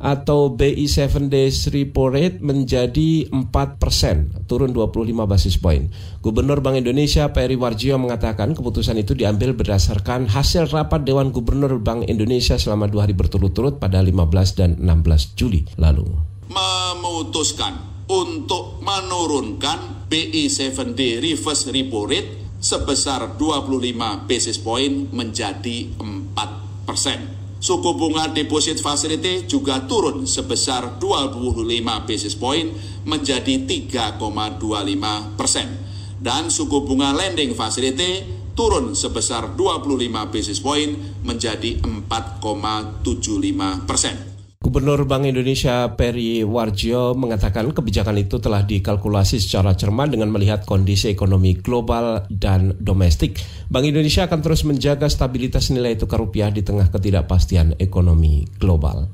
atau 0.00 0.56
BI 0.56 0.88
7 0.88 1.28
days 1.28 1.68
repo 1.68 2.08
rate 2.08 2.40
menjadi 2.40 3.28
4 3.28 3.76
persen, 3.76 4.32
turun 4.48 4.72
25 4.72 5.12
basis 5.28 5.60
poin. 5.60 5.92
Gubernur 6.24 6.64
Bank 6.64 6.80
Indonesia 6.80 7.28
Peri 7.36 7.60
Warjio 7.60 8.00
mengatakan 8.00 8.56
keputusan 8.56 8.96
itu 8.96 9.12
diambil 9.12 9.52
berdasarkan 9.52 10.32
hasil 10.32 10.72
rapat 10.72 11.04
Dewan 11.04 11.30
Gubernur 11.36 11.76
Bank 11.78 12.08
Indonesia 12.08 12.56
selama 12.56 12.88
dua 12.88 13.04
hari 13.04 13.12
berturut-turut 13.12 13.76
pada 13.76 14.00
15 14.00 14.56
dan 14.56 14.80
16 14.80 15.36
Juli 15.36 15.68
lalu. 15.76 16.08
Memutuskan 16.48 17.76
untuk 18.08 18.82
menurunkan 18.82 20.08
BI 20.10 20.50
7 20.50 20.96
day 20.98 21.22
reverse 21.22 21.70
repo 21.70 22.08
rate 22.08 22.58
sebesar 22.58 23.38
25 23.38 24.28
basis 24.28 24.60
point 24.60 25.08
menjadi 25.14 25.92
4 25.96 26.88
persen. 26.88 27.39
Suku 27.60 27.92
bunga 27.92 28.24
deposit 28.32 28.80
facility 28.80 29.44
juga 29.44 29.84
turun 29.84 30.24
sebesar 30.24 30.96
25 30.96 31.60
basis 32.08 32.32
point 32.32 32.72
menjadi 33.04 33.68
3,25 33.68 35.36
persen. 35.36 35.68
Dan 36.16 36.48
suku 36.48 36.88
bunga 36.88 37.12
lending 37.12 37.52
facility 37.52 38.24
turun 38.56 38.96
sebesar 38.96 39.60
25 39.60 40.32
basis 40.32 40.56
point 40.56 41.20
menjadi 41.20 41.84
4,75 41.84 43.04
persen. 43.84 44.29
Gubernur 44.60 45.08
Bank 45.08 45.24
Indonesia 45.24 45.88
Peri 45.96 46.44
Warjio 46.44 47.16
mengatakan 47.16 47.72
kebijakan 47.72 48.12
itu 48.20 48.44
telah 48.44 48.60
dikalkulasi 48.60 49.40
secara 49.40 49.72
cermat 49.72 50.12
dengan 50.12 50.28
melihat 50.28 50.68
kondisi 50.68 51.08
ekonomi 51.08 51.56
global 51.56 52.28
dan 52.28 52.76
domestik. 52.76 53.40
Bank 53.72 53.88
Indonesia 53.88 54.28
akan 54.28 54.44
terus 54.44 54.68
menjaga 54.68 55.08
stabilitas 55.08 55.72
nilai 55.72 55.96
tukar 55.96 56.20
rupiah 56.20 56.52
di 56.52 56.60
tengah 56.60 56.92
ketidakpastian 56.92 57.80
ekonomi 57.80 58.44
global. 58.60 59.08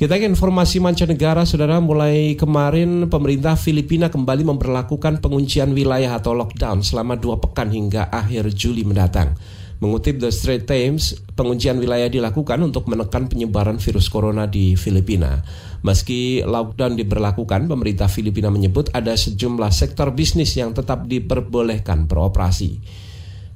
Kita 0.00 0.16
ke 0.16 0.24
informasi 0.24 0.80
mancanegara, 0.80 1.44
saudara. 1.44 1.76
Mulai 1.84 2.32
kemarin, 2.40 3.12
pemerintah 3.12 3.60
Filipina 3.60 4.08
kembali 4.08 4.48
memperlakukan 4.48 5.20
penguncian 5.20 5.76
wilayah 5.76 6.16
atau 6.16 6.32
lockdown 6.32 6.80
selama 6.80 7.20
dua 7.20 7.36
pekan 7.36 7.68
hingga 7.68 8.08
akhir 8.08 8.48
Juli 8.56 8.80
mendatang. 8.80 9.36
Mengutip 9.82 10.22
The 10.22 10.30
Straits 10.30 10.70
Times, 10.70 11.18
penguncian 11.34 11.82
wilayah 11.82 12.06
dilakukan 12.06 12.62
untuk 12.62 12.86
menekan 12.86 13.26
penyebaran 13.26 13.82
virus 13.82 14.06
corona 14.06 14.46
di 14.46 14.78
Filipina. 14.78 15.42
Meski 15.82 16.38
lockdown 16.46 16.94
diberlakukan, 16.94 17.66
pemerintah 17.66 18.06
Filipina 18.06 18.46
menyebut 18.46 18.94
ada 18.94 19.18
sejumlah 19.18 19.74
sektor 19.74 20.14
bisnis 20.14 20.54
yang 20.54 20.70
tetap 20.70 21.10
diperbolehkan 21.10 22.06
beroperasi. 22.06 22.78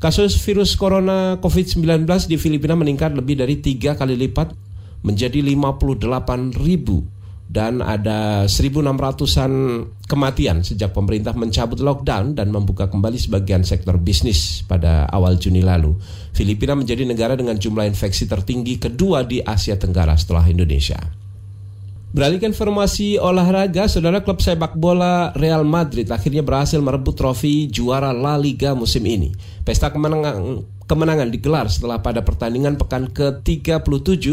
Kasus 0.02 0.34
virus 0.42 0.74
corona 0.74 1.38
COVID-19 1.38 2.02
di 2.26 2.34
Filipina 2.42 2.74
meningkat 2.74 3.14
lebih 3.14 3.38
dari 3.38 3.62
tiga 3.62 3.94
kali 3.94 4.18
lipat 4.18 4.50
menjadi 5.06 5.38
58 5.38 6.58
ribu 6.58 7.06
dan 7.46 7.78
ada 7.78 8.50
1.600-an 8.50 9.52
kematian 10.10 10.66
sejak 10.66 10.90
pemerintah 10.90 11.30
mencabut 11.38 11.78
lockdown 11.78 12.34
dan 12.34 12.50
membuka 12.50 12.90
kembali 12.90 13.16
sebagian 13.16 13.62
sektor 13.62 13.96
bisnis 14.02 14.66
pada 14.66 15.06
awal 15.08 15.38
Juni 15.38 15.62
lalu. 15.62 15.94
Filipina 16.34 16.74
menjadi 16.74 17.06
negara 17.06 17.38
dengan 17.38 17.54
jumlah 17.54 17.86
infeksi 17.86 18.26
tertinggi 18.26 18.82
kedua 18.82 19.22
di 19.22 19.38
Asia 19.40 19.78
Tenggara 19.78 20.18
setelah 20.18 20.42
Indonesia. 20.50 20.98
Beralih 22.16 22.40
ke 22.40 22.48
informasi 22.48 23.20
olahraga, 23.20 23.92
saudara 23.92 24.24
klub 24.24 24.40
sepak 24.40 24.72
bola 24.78 25.36
Real 25.36 25.68
Madrid 25.68 26.08
akhirnya 26.08 26.40
berhasil 26.40 26.80
merebut 26.80 27.12
trofi 27.12 27.68
juara 27.68 28.14
La 28.14 28.40
Liga 28.40 28.72
musim 28.72 29.04
ini. 29.04 29.36
Pesta 29.66 29.92
kemenangan 29.92 30.64
kemenangan 30.86 31.28
digelar 31.28 31.66
setelah 31.66 32.00
pada 32.00 32.22
pertandingan 32.22 32.78
pekan 32.78 33.10
ke-37 33.10 34.24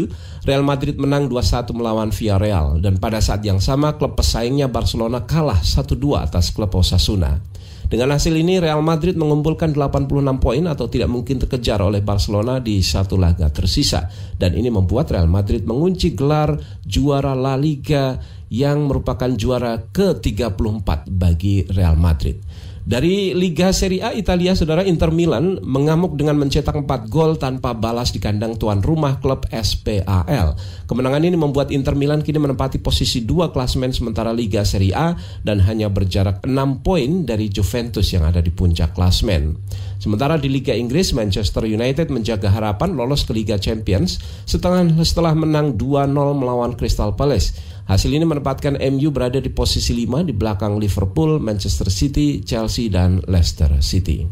Real 0.46 0.62
Madrid 0.62 0.96
menang 0.96 1.26
2-1 1.26 1.74
melawan 1.74 2.14
Villarreal 2.14 2.78
dan 2.80 2.96
pada 2.96 3.18
saat 3.18 3.42
yang 3.42 3.58
sama 3.58 3.98
klub 3.98 4.14
pesaingnya 4.14 4.70
Barcelona 4.70 5.26
kalah 5.26 5.60
1-2 5.60 5.98
atas 6.18 6.54
klub 6.54 6.72
Osasuna. 6.72 7.42
Dengan 7.84 8.16
hasil 8.16 8.32
ini 8.32 8.58
Real 8.64 8.80
Madrid 8.80 9.12
mengumpulkan 9.12 9.76
86 9.76 10.40
poin 10.40 10.64
atau 10.64 10.88
tidak 10.88 11.12
mungkin 11.12 11.36
terkejar 11.36 11.84
oleh 11.84 12.00
Barcelona 12.00 12.56
di 12.56 12.80
satu 12.80 13.20
laga 13.20 13.52
tersisa 13.52 14.08
dan 14.40 14.56
ini 14.56 14.72
membuat 14.72 15.12
Real 15.12 15.28
Madrid 15.28 15.68
mengunci 15.68 16.16
gelar 16.16 16.56
juara 16.82 17.36
La 17.36 17.60
Liga 17.60 18.16
yang 18.48 18.88
merupakan 18.88 19.28
juara 19.36 19.84
ke-34 19.92 21.12
bagi 21.12 21.68
Real 21.68 21.98
Madrid. 22.00 22.40
Dari 22.84 23.32
Liga 23.32 23.72
Serie 23.72 24.04
A 24.04 24.12
Italia, 24.12 24.52
saudara 24.52 24.84
Inter 24.84 25.08
Milan 25.08 25.56
mengamuk 25.64 26.20
dengan 26.20 26.36
mencetak 26.36 26.76
4 26.84 27.08
gol 27.08 27.40
tanpa 27.40 27.72
balas 27.72 28.12
di 28.12 28.20
kandang 28.20 28.60
tuan 28.60 28.84
rumah 28.84 29.24
klub 29.24 29.48
SPAL. 29.48 30.52
Kemenangan 30.84 31.24
ini 31.24 31.32
membuat 31.32 31.72
Inter 31.72 31.96
Milan 31.96 32.20
kini 32.20 32.36
menempati 32.36 32.84
posisi 32.84 33.24
dua 33.24 33.48
klasmen 33.48 33.88
sementara 33.88 34.36
Liga 34.36 34.68
Serie 34.68 34.92
A 34.92 35.16
dan 35.40 35.64
hanya 35.64 35.88
berjarak 35.88 36.44
6 36.44 36.84
poin 36.84 37.24
dari 37.24 37.48
Juventus 37.48 38.04
yang 38.12 38.28
ada 38.28 38.44
di 38.44 38.52
puncak 38.52 38.92
klasmen. 38.92 39.56
Sementara 39.96 40.36
di 40.36 40.52
Liga 40.52 40.76
Inggris, 40.76 41.16
Manchester 41.16 41.64
United 41.64 42.12
menjaga 42.12 42.52
harapan 42.52 42.92
lolos 42.92 43.24
ke 43.24 43.32
Liga 43.32 43.56
Champions 43.56 44.20
setelah, 44.44 44.84
setelah 45.00 45.32
menang 45.32 45.80
2-0 45.80 46.12
melawan 46.12 46.76
Crystal 46.76 47.16
Palace. 47.16 47.72
Hasil 47.84 48.08
ini 48.16 48.24
menempatkan 48.24 48.80
MU 48.96 49.12
berada 49.12 49.36
di 49.36 49.52
posisi 49.52 49.92
5 49.92 50.24
di 50.24 50.32
belakang 50.32 50.80
Liverpool, 50.80 51.36
Manchester 51.36 51.92
City, 51.92 52.40
Chelsea, 52.40 52.88
dan 52.88 53.20
Leicester 53.28 53.68
City. 53.84 54.24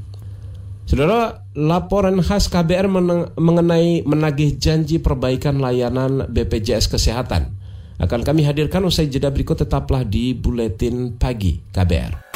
Saudara, 0.88 1.44
laporan 1.56 2.18
khas 2.24 2.48
KBR 2.48 2.88
mengenai 3.36 4.02
menagih 4.08 4.56
janji 4.56 4.98
perbaikan 4.98 5.60
layanan 5.60 6.26
BPJS 6.32 6.88
Kesehatan 6.90 7.62
akan 8.02 8.20
kami 8.26 8.42
hadirkan 8.42 8.82
usai 8.82 9.06
jeda 9.06 9.30
berikut 9.30 9.62
tetaplah 9.62 10.02
di 10.02 10.34
Buletin 10.34 11.14
Pagi 11.14 11.62
KBR. 11.70 12.34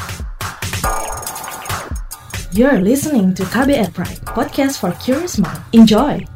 You're 2.54 2.80
listening 2.80 3.35
to 3.37 3.42
KBR 3.50 3.92
Pride, 3.92 4.23
podcast 4.30 4.78
for 4.78 4.94
curious 5.02 5.37
mind. 5.37 5.61
Enjoy! 5.75 6.36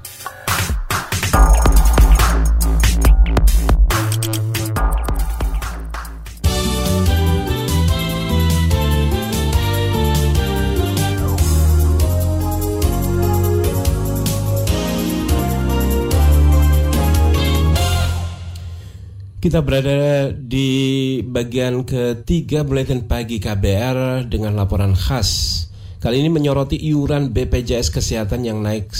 Kita 19.41 19.65
berada 19.65 20.29
di 20.37 21.17
bagian 21.25 21.89
ketiga 21.89 22.61
Buletin 22.61 23.09
Pagi 23.09 23.41
KBR 23.41 24.29
dengan 24.29 24.53
laporan 24.53 24.93
khas. 24.93 25.65
Kali 25.97 26.21
ini 26.21 26.29
menyoroti 26.29 26.77
iuran 26.77 27.33
BPJS 27.33 27.89
Kesehatan 27.89 28.45
yang 28.45 28.61
naik 28.61 28.93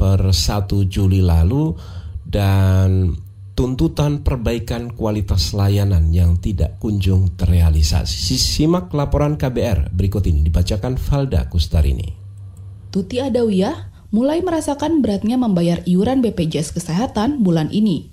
per 0.00 0.32
1 0.32 0.88
Juli 0.88 1.20
lalu 1.20 1.76
dan 2.24 3.12
tuntutan 3.52 4.24
perbaikan 4.24 4.96
kualitas 4.96 5.52
layanan 5.52 6.08
yang 6.08 6.40
tidak 6.40 6.80
kunjung 6.80 7.36
terrealisasi. 7.36 8.40
Simak 8.40 8.96
laporan 8.96 9.36
KBR 9.36 9.92
berikut 9.92 10.24
ini 10.24 10.40
dibacakan 10.48 10.96
Valda 10.96 11.52
Kustarini. 11.52 12.16
Tuti 12.88 13.20
Adawiyah 13.20 14.08
mulai 14.08 14.40
merasakan 14.40 15.04
beratnya 15.04 15.36
membayar 15.36 15.84
iuran 15.84 16.24
BPJS 16.24 16.72
Kesehatan 16.80 17.44
bulan 17.44 17.68
ini. 17.68 18.11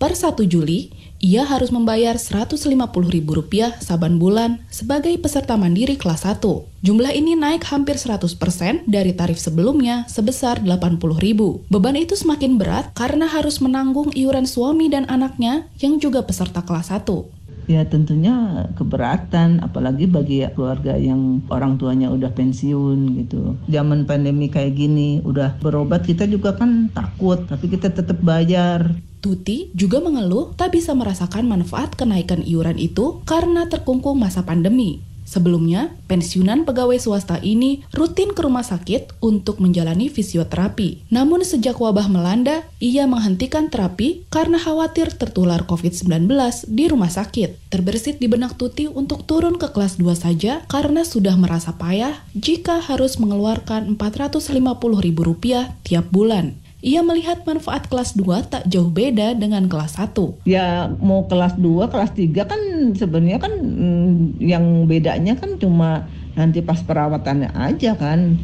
Per 0.00 0.16
1 0.16 0.48
Juli, 0.48 0.88
ia 1.20 1.44
harus 1.44 1.68
membayar 1.68 2.16
Rp150.000 2.16 3.84
saban 3.84 4.16
bulan 4.16 4.64
sebagai 4.72 5.12
peserta 5.20 5.60
mandiri 5.60 6.00
kelas 6.00 6.24
1. 6.24 6.40
Jumlah 6.80 7.12
ini 7.12 7.36
naik 7.36 7.68
hampir 7.68 8.00
100% 8.00 8.88
dari 8.88 9.12
tarif 9.12 9.36
sebelumnya 9.36 10.08
sebesar 10.08 10.64
Rp80.000. 10.64 11.68
Beban 11.68 12.00
itu 12.00 12.16
semakin 12.16 12.56
berat 12.56 12.96
karena 12.96 13.28
harus 13.28 13.60
menanggung 13.60 14.08
iuran 14.16 14.48
suami 14.48 14.88
dan 14.88 15.04
anaknya 15.12 15.68
yang 15.84 16.00
juga 16.00 16.24
peserta 16.24 16.64
kelas 16.64 16.88
1 16.88 17.39
ya 17.70 17.86
tentunya 17.86 18.66
keberatan 18.74 19.62
apalagi 19.62 20.10
bagi 20.10 20.42
keluarga 20.58 20.98
yang 20.98 21.46
orang 21.46 21.78
tuanya 21.78 22.10
udah 22.10 22.34
pensiun 22.34 23.14
gitu 23.22 23.54
zaman 23.70 24.10
pandemi 24.10 24.50
kayak 24.50 24.74
gini 24.74 25.22
udah 25.22 25.62
berobat 25.62 26.02
kita 26.02 26.26
juga 26.26 26.58
kan 26.58 26.90
takut 26.90 27.46
tapi 27.46 27.70
kita 27.70 27.94
tetap 27.94 28.18
bayar 28.18 28.98
Tuti 29.20 29.68
juga 29.76 30.00
mengeluh 30.00 30.56
tak 30.56 30.72
bisa 30.72 30.96
merasakan 30.96 31.44
manfaat 31.44 31.92
kenaikan 31.92 32.40
iuran 32.40 32.80
itu 32.80 33.20
karena 33.28 33.68
terkungkung 33.68 34.16
masa 34.16 34.48
pandemi. 34.48 35.04
Sebelumnya, 35.30 35.94
pensiunan 36.10 36.66
pegawai 36.66 36.98
swasta 36.98 37.38
ini 37.38 37.86
rutin 37.94 38.34
ke 38.34 38.42
rumah 38.42 38.66
sakit 38.66 39.22
untuk 39.22 39.62
menjalani 39.62 40.10
fisioterapi. 40.10 41.06
Namun 41.06 41.46
sejak 41.46 41.78
wabah 41.78 42.10
melanda, 42.10 42.66
ia 42.82 43.06
menghentikan 43.06 43.70
terapi 43.70 44.26
karena 44.26 44.58
khawatir 44.58 45.14
tertular 45.14 45.62
COVID-19 45.70 46.26
di 46.66 46.90
rumah 46.90 47.14
sakit. 47.14 47.70
Terbersit 47.70 48.18
di 48.18 48.26
benak 48.26 48.58
Tuti 48.58 48.90
untuk 48.90 49.22
turun 49.22 49.54
ke 49.54 49.70
kelas 49.70 50.02
2 50.02 50.10
saja 50.18 50.66
karena 50.66 51.06
sudah 51.06 51.38
merasa 51.38 51.78
payah 51.78 52.26
jika 52.34 52.82
harus 52.82 53.22
mengeluarkan 53.22 53.94
Rp450.000 53.94 55.86
tiap 55.86 56.10
bulan. 56.10 56.58
Ia 56.80 57.04
melihat 57.04 57.44
manfaat 57.44 57.92
kelas 57.92 58.16
2 58.16 58.48
tak 58.48 58.64
jauh 58.64 58.88
beda 58.88 59.36
dengan 59.36 59.68
kelas 59.68 60.00
1. 60.00 60.48
Ya 60.48 60.88
mau 60.96 61.28
kelas 61.28 61.60
2, 61.60 61.92
kelas 61.92 62.16
3 62.16 62.32
kan 62.48 62.60
sebenarnya 62.96 63.36
kan 63.36 63.52
mm, 63.52 64.40
yang 64.40 64.88
bedanya 64.88 65.36
kan 65.36 65.60
cuma 65.60 66.08
nanti 66.32 66.64
pas 66.64 66.80
perawatannya 66.80 67.52
aja 67.52 67.92
kan. 68.00 68.40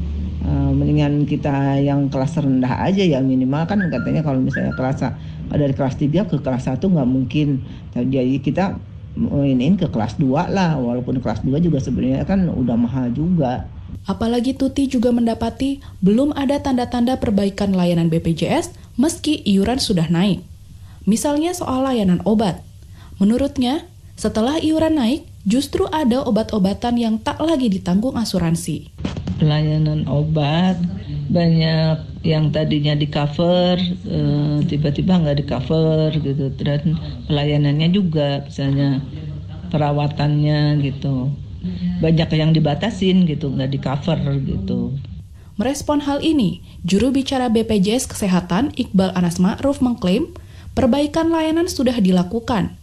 Uh, 0.47 0.71
mendingan 0.71 1.27
kita 1.27 1.81
yang 1.81 2.07
kelas 2.13 2.39
rendah 2.39 2.71
aja 2.87 3.03
ya 3.03 3.19
minimal 3.19 3.67
kan 3.67 3.83
katanya 3.89 4.23
kalau 4.23 4.39
misalnya 4.39 4.77
kelas 4.79 5.03
dari 5.51 5.75
kelas 5.75 5.97
3 5.97 6.29
ke 6.29 6.37
kelas 6.45 6.69
1 6.69 6.77
nggak 6.77 7.09
mungkin. 7.09 7.65
Jadi 7.97 8.45
kita 8.45 8.77
mainin 9.17 9.81
ke 9.81 9.89
kelas 9.89 10.21
2 10.21 10.53
lah 10.53 10.77
walaupun 10.77 11.25
kelas 11.25 11.41
2 11.41 11.57
juga 11.65 11.81
sebenarnya 11.81 12.29
kan 12.29 12.53
udah 12.53 12.77
mahal 12.77 13.09
juga. 13.17 13.65
Apalagi 14.05 14.53
Tuti 14.53 14.85
juga 14.85 15.09
mendapati 15.09 15.81
belum 16.05 16.37
ada 16.37 16.61
tanda-tanda 16.61 17.17
perbaikan 17.17 17.73
layanan 17.73 18.13
BPJS 18.13 18.77
meski 19.01 19.41
iuran 19.49 19.81
sudah 19.81 20.13
naik. 20.13 20.45
Misalnya 21.09 21.57
soal 21.57 21.87
layanan 21.87 22.21
obat. 22.29 22.61
Menurutnya, 23.17 23.89
setelah 24.19 24.61
iuran 24.61 25.01
naik, 25.01 25.25
justru 25.49 25.89
ada 25.89 26.21
obat-obatan 26.27 27.01
yang 27.01 27.15
tak 27.17 27.41
lagi 27.41 27.73
ditanggung 27.73 28.19
asuransi. 28.19 28.91
Pelayanan 29.41 30.05
obat 30.11 30.77
banyak 31.27 32.23
yang 32.23 32.55
tadinya 32.55 32.95
di 32.95 33.07
cover 33.11 33.77
eh, 34.07 34.59
tiba-tiba 34.67 35.19
nggak 35.21 35.39
di 35.43 35.45
cover 35.47 36.09
gitu 36.15 36.51
dan 36.63 36.95
pelayanannya 37.27 37.89
juga 37.91 38.47
misalnya 38.47 39.03
perawatannya 39.75 40.81
gitu 40.87 41.35
banyak 42.01 42.29
yang 42.37 42.51
dibatasin 42.53 43.25
gitu, 43.25 43.53
nggak 43.53 43.71
di 43.73 43.79
cover 43.81 44.19
gitu. 44.45 44.97
Merespon 45.57 46.05
hal 46.05 46.21
ini, 46.21 46.61
juru 46.85 47.09
bicara 47.09 47.49
BPJS 47.49 48.13
Kesehatan 48.13 48.77
Iqbal 48.77 49.17
Anas 49.17 49.41
Ma'ruf 49.41 49.81
mengklaim 49.81 50.37
perbaikan 50.77 51.33
layanan 51.33 51.65
sudah 51.65 51.97
dilakukan. 51.97 52.77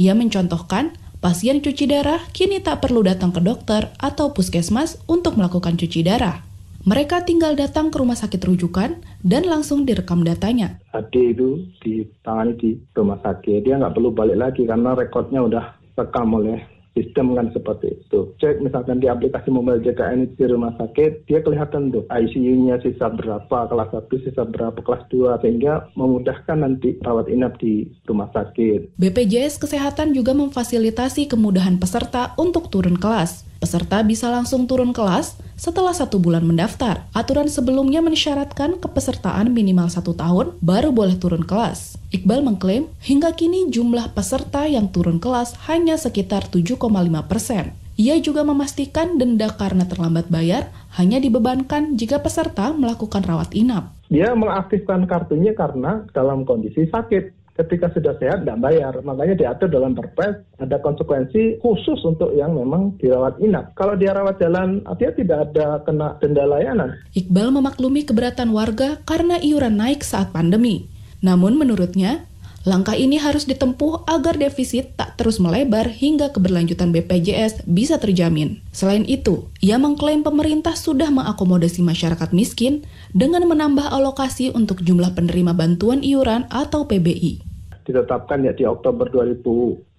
Ia 0.00 0.16
mencontohkan 0.16 0.96
pasien 1.20 1.60
cuci 1.60 1.84
darah 1.84 2.24
kini 2.32 2.64
tak 2.64 2.80
perlu 2.80 3.04
datang 3.04 3.28
ke 3.28 3.44
dokter 3.44 3.92
atau 4.00 4.32
puskesmas 4.32 4.96
untuk 5.04 5.36
melakukan 5.36 5.76
cuci 5.76 6.00
darah. 6.00 6.40
Mereka 6.84 7.24
tinggal 7.24 7.56
datang 7.56 7.88
ke 7.88 7.96
rumah 7.96 8.16
sakit 8.16 8.40
rujukan 8.44 9.00
dan 9.24 9.42
langsung 9.48 9.88
direkam 9.88 10.20
datanya. 10.20 10.80
Ade 10.92 11.32
itu 11.32 11.64
ditangani 11.80 12.52
di 12.60 12.70
rumah 12.92 13.20
sakit, 13.24 13.64
dia 13.64 13.80
nggak 13.80 13.96
perlu 13.96 14.12
balik 14.12 14.36
lagi 14.36 14.68
karena 14.68 14.92
rekodnya 14.92 15.40
udah 15.44 15.64
rekam 15.96 16.28
oleh 16.36 16.60
sistem 16.94 17.34
kan 17.34 17.50
seperti 17.50 17.92
itu. 17.92 18.32
Cek 18.38 18.62
misalkan 18.62 19.02
di 19.02 19.10
aplikasi 19.10 19.50
mobile 19.50 19.82
JKN 19.82 20.38
di 20.38 20.46
rumah 20.46 20.72
sakit, 20.78 21.26
dia 21.26 21.42
kelihatan 21.42 21.90
tuh 21.90 22.06
ICU-nya 22.08 22.80
sisa 22.80 23.10
berapa, 23.10 23.58
kelas 23.68 23.90
1 23.90 24.24
sisa 24.24 24.42
berapa, 24.46 24.78
kelas 24.80 25.04
2, 25.10 25.42
sehingga 25.42 25.90
memudahkan 25.98 26.62
nanti 26.62 26.96
rawat 27.02 27.26
inap 27.28 27.58
di 27.58 27.90
rumah 28.06 28.30
sakit. 28.32 28.94
BPJS 28.96 29.58
Kesehatan 29.58 30.14
juga 30.14 30.32
memfasilitasi 30.32 31.26
kemudahan 31.26 31.76
peserta 31.82 32.32
untuk 32.38 32.70
turun 32.70 32.96
kelas. 32.96 33.44
Peserta 33.58 34.04
bisa 34.06 34.30
langsung 34.30 34.70
turun 34.70 34.94
kelas 34.94 35.40
setelah 35.54 35.94
satu 35.94 36.20
bulan 36.20 36.44
mendaftar. 36.46 37.06
Aturan 37.16 37.50
sebelumnya 37.50 38.02
mensyaratkan 38.02 38.78
kepesertaan 38.78 39.50
minimal 39.50 39.90
satu 39.90 40.14
tahun 40.14 40.54
baru 40.62 40.90
boleh 40.90 41.16
turun 41.18 41.42
kelas. 41.46 41.98
Iqbal 42.14 42.46
mengklaim 42.46 42.90
hingga 43.02 43.34
kini 43.34 43.70
jumlah 43.70 44.14
peserta 44.14 44.66
yang 44.70 44.90
turun 44.90 45.18
kelas 45.18 45.58
hanya 45.66 45.98
sekitar 45.98 46.46
7,5 46.46 46.78
persen. 47.26 47.74
Ia 47.94 48.18
juga 48.18 48.42
memastikan 48.42 49.22
denda 49.22 49.54
karena 49.54 49.86
terlambat 49.86 50.26
bayar 50.26 50.74
hanya 50.98 51.22
dibebankan 51.22 51.94
jika 51.94 52.18
peserta 52.18 52.74
melakukan 52.74 53.22
rawat 53.22 53.54
inap. 53.54 53.94
Dia 54.10 54.34
mengaktifkan 54.34 55.06
kartunya 55.06 55.54
karena 55.54 56.02
dalam 56.10 56.42
kondisi 56.42 56.90
sakit 56.90 57.43
ketika 57.54 57.90
sudah 57.94 58.14
sehat 58.18 58.42
tidak 58.42 58.58
bayar. 58.60 58.92
Makanya 59.02 59.34
diatur 59.38 59.68
dalam 59.70 59.94
perpres 59.94 60.42
ada 60.58 60.76
konsekuensi 60.82 61.62
khusus 61.62 62.02
untuk 62.02 62.34
yang 62.34 62.54
memang 62.54 62.98
dirawat 62.98 63.38
inap. 63.42 63.74
Kalau 63.78 63.94
dia 63.94 64.14
rawat 64.14 64.38
jalan, 64.42 64.82
artinya 64.86 65.14
tidak 65.14 65.38
ada 65.50 65.66
kena 65.86 66.08
denda 66.18 66.44
layanan. 66.46 66.90
Iqbal 67.14 67.54
memaklumi 67.54 68.02
keberatan 68.06 68.50
warga 68.50 68.98
karena 69.06 69.38
iuran 69.38 69.78
naik 69.78 70.02
saat 70.02 70.34
pandemi. 70.34 70.90
Namun 71.24 71.56
menurutnya, 71.56 72.28
Langkah 72.64 72.96
ini 72.96 73.20
harus 73.20 73.44
ditempuh 73.44 74.08
agar 74.08 74.40
defisit 74.40 74.96
tak 74.96 75.20
terus 75.20 75.36
melebar 75.36 75.84
hingga 75.84 76.32
keberlanjutan 76.32 76.96
BPJS 76.96 77.68
bisa 77.68 78.00
terjamin. 78.00 78.64
Selain 78.72 79.04
itu, 79.04 79.52
ia 79.60 79.76
mengklaim 79.76 80.24
pemerintah 80.24 80.72
sudah 80.72 81.12
mengakomodasi 81.12 81.84
masyarakat 81.84 82.32
miskin 82.32 82.88
dengan 83.12 83.44
menambah 83.44 83.84
alokasi 83.92 84.48
untuk 84.56 84.80
jumlah 84.80 85.12
penerima 85.12 85.52
bantuan 85.52 86.00
iuran 86.00 86.48
atau 86.48 86.88
PBI 86.88 87.54
ditetapkan 87.84 88.40
ya 88.40 88.56
di 88.56 88.64
Oktober 88.64 89.12
2019 89.12 89.93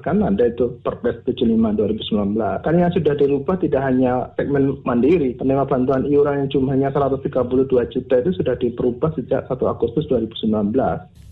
kan 0.00 0.22
ada 0.22 0.44
itu 0.46 0.78
Perpres 0.82 1.20
75 1.26 1.46
2019. 1.76 2.36
Kan 2.64 2.74
yang 2.78 2.92
sudah 2.94 3.14
dirubah 3.18 3.56
tidak 3.58 3.82
hanya 3.84 4.30
segmen 4.34 4.78
mandiri, 4.86 5.34
penerima 5.36 5.66
bantuan 5.66 6.06
iuran 6.06 6.46
yang 6.46 6.50
jumlahnya 6.50 6.88
132 6.94 7.94
juta 7.94 8.14
itu 8.20 8.30
sudah 8.36 8.54
diperubah 8.58 9.10
sejak 9.18 9.46
1 9.46 9.56
Agustus 9.66 10.06
2019. 10.08 10.74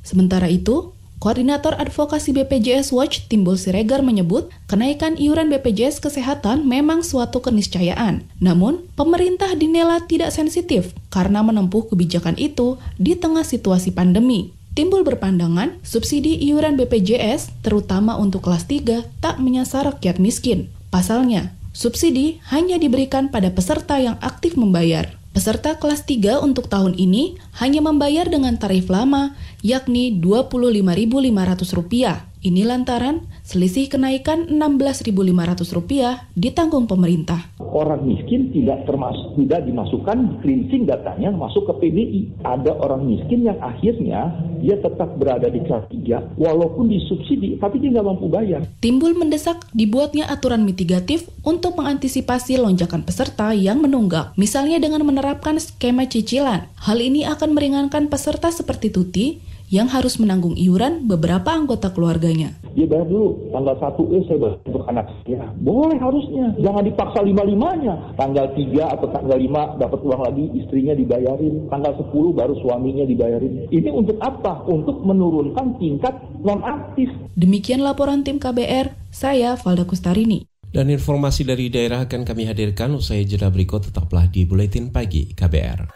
Sementara 0.06 0.48
itu, 0.48 0.94
Koordinator 1.18 1.74
Advokasi 1.74 2.30
BPJS 2.30 2.94
Watch 2.94 3.26
Timbul 3.26 3.58
Siregar 3.58 4.06
menyebut 4.06 4.54
kenaikan 4.70 5.18
iuran 5.18 5.50
BPJS 5.50 5.98
Kesehatan 5.98 6.62
memang 6.62 7.02
suatu 7.02 7.42
keniscayaan. 7.42 8.22
Namun, 8.38 8.86
pemerintah 8.94 9.50
dinilai 9.58 10.06
tidak 10.06 10.30
sensitif 10.30 10.94
karena 11.10 11.42
menempuh 11.42 11.90
kebijakan 11.90 12.38
itu 12.38 12.78
di 13.02 13.18
tengah 13.18 13.42
situasi 13.42 13.90
pandemi. 13.90 14.57
Timbul 14.78 15.02
berpandangan 15.02 15.82
subsidi 15.82 16.38
iuran 16.38 16.78
BPJS 16.78 17.66
terutama 17.66 18.14
untuk 18.14 18.46
kelas 18.46 18.70
3 18.70 19.10
tak 19.18 19.42
menyasar 19.42 19.90
rakyat 19.90 20.22
miskin. 20.22 20.70
Pasalnya, 20.94 21.50
subsidi 21.74 22.38
hanya 22.54 22.78
diberikan 22.78 23.26
pada 23.26 23.50
peserta 23.50 23.98
yang 23.98 24.22
aktif 24.22 24.54
membayar. 24.54 25.18
Peserta 25.34 25.74
kelas 25.82 26.06
3 26.06 26.46
untuk 26.46 26.70
tahun 26.70 26.94
ini 26.94 27.42
hanya 27.58 27.82
membayar 27.82 28.30
dengan 28.30 28.54
tarif 28.54 28.86
lama, 28.86 29.34
yakni 29.66 30.14
Rp25.500. 30.14 32.46
Ini 32.46 32.62
lantaran 32.62 33.26
selisih 33.48 33.88
kenaikan 33.88 34.44
Rp16.500 34.44 36.36
ditanggung 36.36 36.84
pemerintah. 36.84 37.48
Orang 37.56 38.04
miskin 38.04 38.52
tidak 38.52 38.84
termasuk 38.84 39.40
tidak 39.40 39.64
dimasukkan 39.64 40.44
cleansing 40.44 40.84
datanya 40.84 41.32
masuk 41.32 41.64
ke 41.64 41.72
PBI. 41.80 42.44
Ada 42.44 42.76
orang 42.76 43.08
miskin 43.08 43.48
yang 43.48 43.56
akhirnya 43.64 44.36
dia 44.60 44.76
tetap 44.76 45.16
berada 45.16 45.48
di 45.48 45.64
kelas 45.64 45.88
3 45.88 46.36
walaupun 46.36 46.92
disubsidi 46.92 47.56
tapi 47.56 47.80
dia 47.80 47.96
nggak 47.96 48.04
mampu 48.04 48.28
bayar. 48.28 48.68
Timbul 48.84 49.16
mendesak 49.16 49.64
dibuatnya 49.72 50.28
aturan 50.28 50.68
mitigatif 50.68 51.32
untuk 51.40 51.80
mengantisipasi 51.80 52.60
lonjakan 52.60 53.00
peserta 53.00 53.56
yang 53.56 53.80
menunggak, 53.80 54.36
misalnya 54.36 54.76
dengan 54.76 55.08
menerapkan 55.08 55.56
skema 55.56 56.04
cicilan. 56.04 56.68
Hal 56.84 56.98
ini 57.00 57.24
akan 57.24 57.56
meringankan 57.56 58.12
peserta 58.12 58.52
seperti 58.52 58.92
Tuti 58.92 59.26
yang 59.68 59.88
harus 59.88 60.16
menanggung 60.16 60.56
iuran 60.56 61.04
beberapa 61.04 61.52
anggota 61.52 61.92
keluarganya. 61.92 62.56
Dia 62.72 62.88
bayar 62.88 63.06
dulu, 63.08 63.52
tanggal 63.52 63.74
1 63.76 64.16
eh 64.16 64.22
saya 64.28 64.38
bayar 64.40 64.56
untuk 64.64 64.84
anak 64.88 65.06
saya. 65.24 65.44
Boleh 65.60 65.98
harusnya, 66.00 66.46
jangan 66.62 66.82
dipaksa 66.84 67.20
lima-limanya. 67.24 67.94
Tanggal 68.16 68.46
3 68.56 68.94
atau 68.94 69.06
tanggal 69.12 69.38
5 69.38 69.82
dapat 69.82 70.00
uang 70.04 70.22
lagi, 70.24 70.44
istrinya 70.56 70.94
dibayarin. 70.96 71.54
Tanggal 71.68 71.92
10 71.98 72.38
baru 72.38 72.54
suaminya 72.64 73.04
dibayarin. 73.04 73.68
Ini 73.68 73.90
untuk 73.92 74.16
apa? 74.24 74.64
Untuk 74.64 75.04
menurunkan 75.04 75.76
tingkat 75.76 76.14
non-aktif. 76.40 77.10
Demikian 77.36 77.84
laporan 77.84 78.24
tim 78.24 78.40
KBR, 78.40 78.94
saya 79.10 79.58
Valda 79.58 79.84
Kustarini. 79.84 80.48
Dan 80.68 80.92
informasi 80.92 81.48
dari 81.48 81.72
daerah 81.72 82.04
akan 82.04 82.28
kami 82.28 82.44
hadirkan 82.44 82.92
usai 82.92 83.24
jeda 83.24 83.48
berikut 83.48 83.88
tetaplah 83.88 84.28
di 84.28 84.44
Buletin 84.44 84.92
Pagi 84.92 85.32
KBR. 85.32 85.88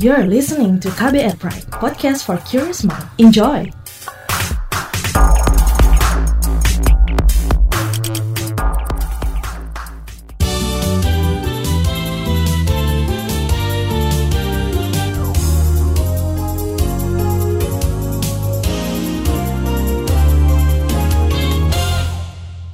You're 0.00 0.24
listening 0.24 0.80
to 0.80 0.88
KBR 0.88 1.36
Pride, 1.36 1.68
podcast 1.68 2.24
for 2.24 2.40
curious 2.48 2.80
mind. 2.80 3.04
Enjoy! 3.20 3.68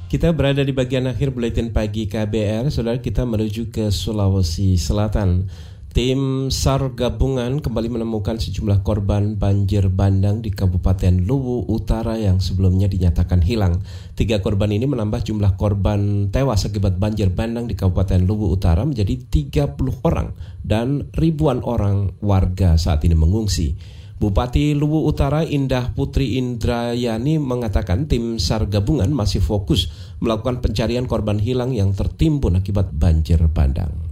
Kita 0.07 0.31
berada 0.31 0.63
di 0.63 0.71
bagian 0.71 1.11
akhir 1.11 1.35
buletin 1.35 1.75
pagi 1.75 2.07
KBR, 2.07 2.71
saudara 2.71 2.95
kita 3.03 3.27
menuju 3.27 3.67
ke 3.75 3.91
Sulawesi 3.91 4.79
Selatan. 4.79 5.51
Tim 5.89 6.53
SAR 6.53 6.93
gabungan 6.93 7.65
kembali 7.65 7.89
menemukan 7.89 8.37
sejumlah 8.37 8.85
korban 8.85 9.41
banjir 9.41 9.89
bandang 9.89 10.37
di 10.37 10.53
Kabupaten 10.53 11.25
Luwu 11.25 11.65
Utara 11.65 12.13
yang 12.13 12.37
sebelumnya 12.37 12.85
dinyatakan 12.85 13.41
hilang. 13.41 13.81
Tiga 14.13 14.37
korban 14.37 14.69
ini 14.69 14.85
menambah 14.85 15.25
jumlah 15.25 15.57
korban 15.57 16.29
tewas 16.29 16.69
akibat 16.69 17.01
banjir 17.01 17.33
bandang 17.33 17.65
di 17.65 17.73
Kabupaten 17.73 18.21
Luwu 18.21 18.53
Utara 18.53 18.85
menjadi 18.85 19.17
30 19.17 20.05
orang 20.05 20.37
dan 20.61 21.09
ribuan 21.17 21.65
orang 21.65 22.13
warga 22.21 22.77
saat 22.77 23.01
ini 23.09 23.17
mengungsi. 23.17 23.73
Bupati 24.21 24.77
Luwu 24.77 25.09
Utara 25.09 25.41
Indah 25.41 25.97
Putri 25.97 26.37
Indrayani 26.37 27.41
mengatakan 27.41 28.05
tim 28.05 28.37
SAR 28.37 28.69
gabungan 28.69 29.09
masih 29.09 29.41
fokus 29.41 29.89
melakukan 30.21 30.61
pencarian 30.61 31.09
korban 31.09 31.41
hilang 31.41 31.73
yang 31.73 31.97
tertimbun 31.97 32.61
akibat 32.61 32.93
banjir 32.93 33.41
bandang. 33.49 34.08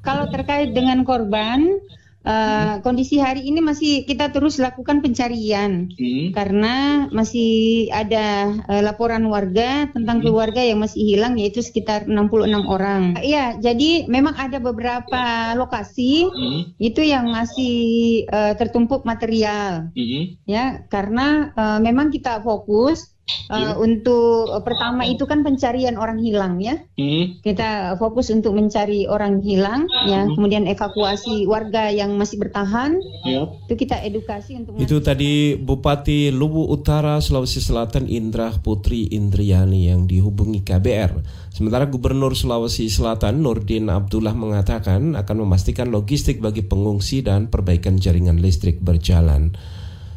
Kalau 0.00 0.26
terkait 0.32 0.72
dengan 0.72 1.04
korban, 1.04 1.80
Uh, 2.20 2.84
kondisi 2.84 3.16
hari 3.16 3.48
ini 3.48 3.64
masih 3.64 4.04
kita 4.04 4.28
terus 4.28 4.60
lakukan 4.60 5.00
pencarian 5.00 5.88
hmm. 5.88 6.36
karena 6.36 7.08
masih 7.08 7.88
ada 7.88 8.60
uh, 8.68 8.84
laporan 8.84 9.24
warga 9.24 9.88
tentang 9.88 10.20
hmm. 10.20 10.28
keluarga 10.28 10.60
yang 10.60 10.84
masih 10.84 11.00
hilang 11.00 11.40
yaitu 11.40 11.64
sekitar 11.64 12.04
66 12.04 12.60
orang. 12.68 13.16
Iya, 13.24 13.56
jadi 13.64 14.04
memang 14.04 14.36
ada 14.36 14.60
beberapa 14.60 15.56
lokasi 15.56 16.28
hmm. 16.28 16.76
itu 16.76 17.00
yang 17.00 17.32
masih 17.32 18.28
uh, 18.28 18.52
tertumpuk 18.52 19.08
material. 19.08 19.88
Hmm. 19.96 20.36
Ya, 20.44 20.84
karena 20.92 21.56
uh, 21.56 21.80
memang 21.80 22.12
kita 22.12 22.44
fokus 22.44 23.16
Uh, 23.50 23.74
untuk 23.82 24.50
uh, 24.50 24.62
pertama 24.62 25.02
itu 25.06 25.26
kan 25.26 25.42
pencarian 25.42 25.98
orang 25.98 26.22
hilang 26.22 26.62
ya. 26.62 26.78
Hmm. 26.94 27.38
Kita 27.42 27.98
fokus 27.98 28.30
untuk 28.30 28.54
mencari 28.54 29.10
orang 29.10 29.42
hilang 29.42 29.90
ya, 30.06 30.26
hmm. 30.26 30.38
kemudian 30.38 30.64
evakuasi 30.70 31.46
warga 31.50 31.90
yang 31.90 32.14
masih 32.14 32.38
bertahan. 32.38 32.98
Yep. 33.26 33.66
Itu 33.66 33.74
kita 33.74 33.96
edukasi 34.06 34.54
untuk 34.58 34.78
Itu 34.78 35.02
tadi 35.02 35.58
Bupati 35.58 36.30
Luwu 36.30 36.70
Utara 36.70 37.18
Sulawesi 37.18 37.58
Selatan 37.58 38.06
Indra 38.06 38.54
Putri 38.54 39.10
Indriani 39.10 39.90
yang 39.90 40.06
dihubungi 40.06 40.62
KBR. 40.62 41.18
Sementara 41.50 41.90
Gubernur 41.90 42.38
Sulawesi 42.38 42.86
Selatan 42.86 43.42
Nurdin 43.42 43.90
Abdullah 43.90 44.34
mengatakan 44.34 45.18
akan 45.18 45.36
memastikan 45.42 45.90
logistik 45.90 46.38
bagi 46.38 46.62
pengungsi 46.62 47.26
dan 47.26 47.50
perbaikan 47.50 47.98
jaringan 47.98 48.38
listrik 48.38 48.78
berjalan. 48.78 49.58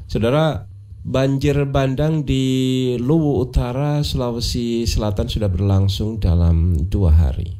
Saudara, 0.05 0.72
Banjir 1.03 1.67
bandang 1.67 2.23
di 2.23 2.95
Luwu 2.95 3.43
Utara, 3.43 3.99
Sulawesi 4.07 4.87
Selatan 4.87 5.27
sudah 5.27 5.51
berlangsung 5.51 6.15
dalam 6.15 6.79
dua 6.87 7.11
hari. 7.11 7.59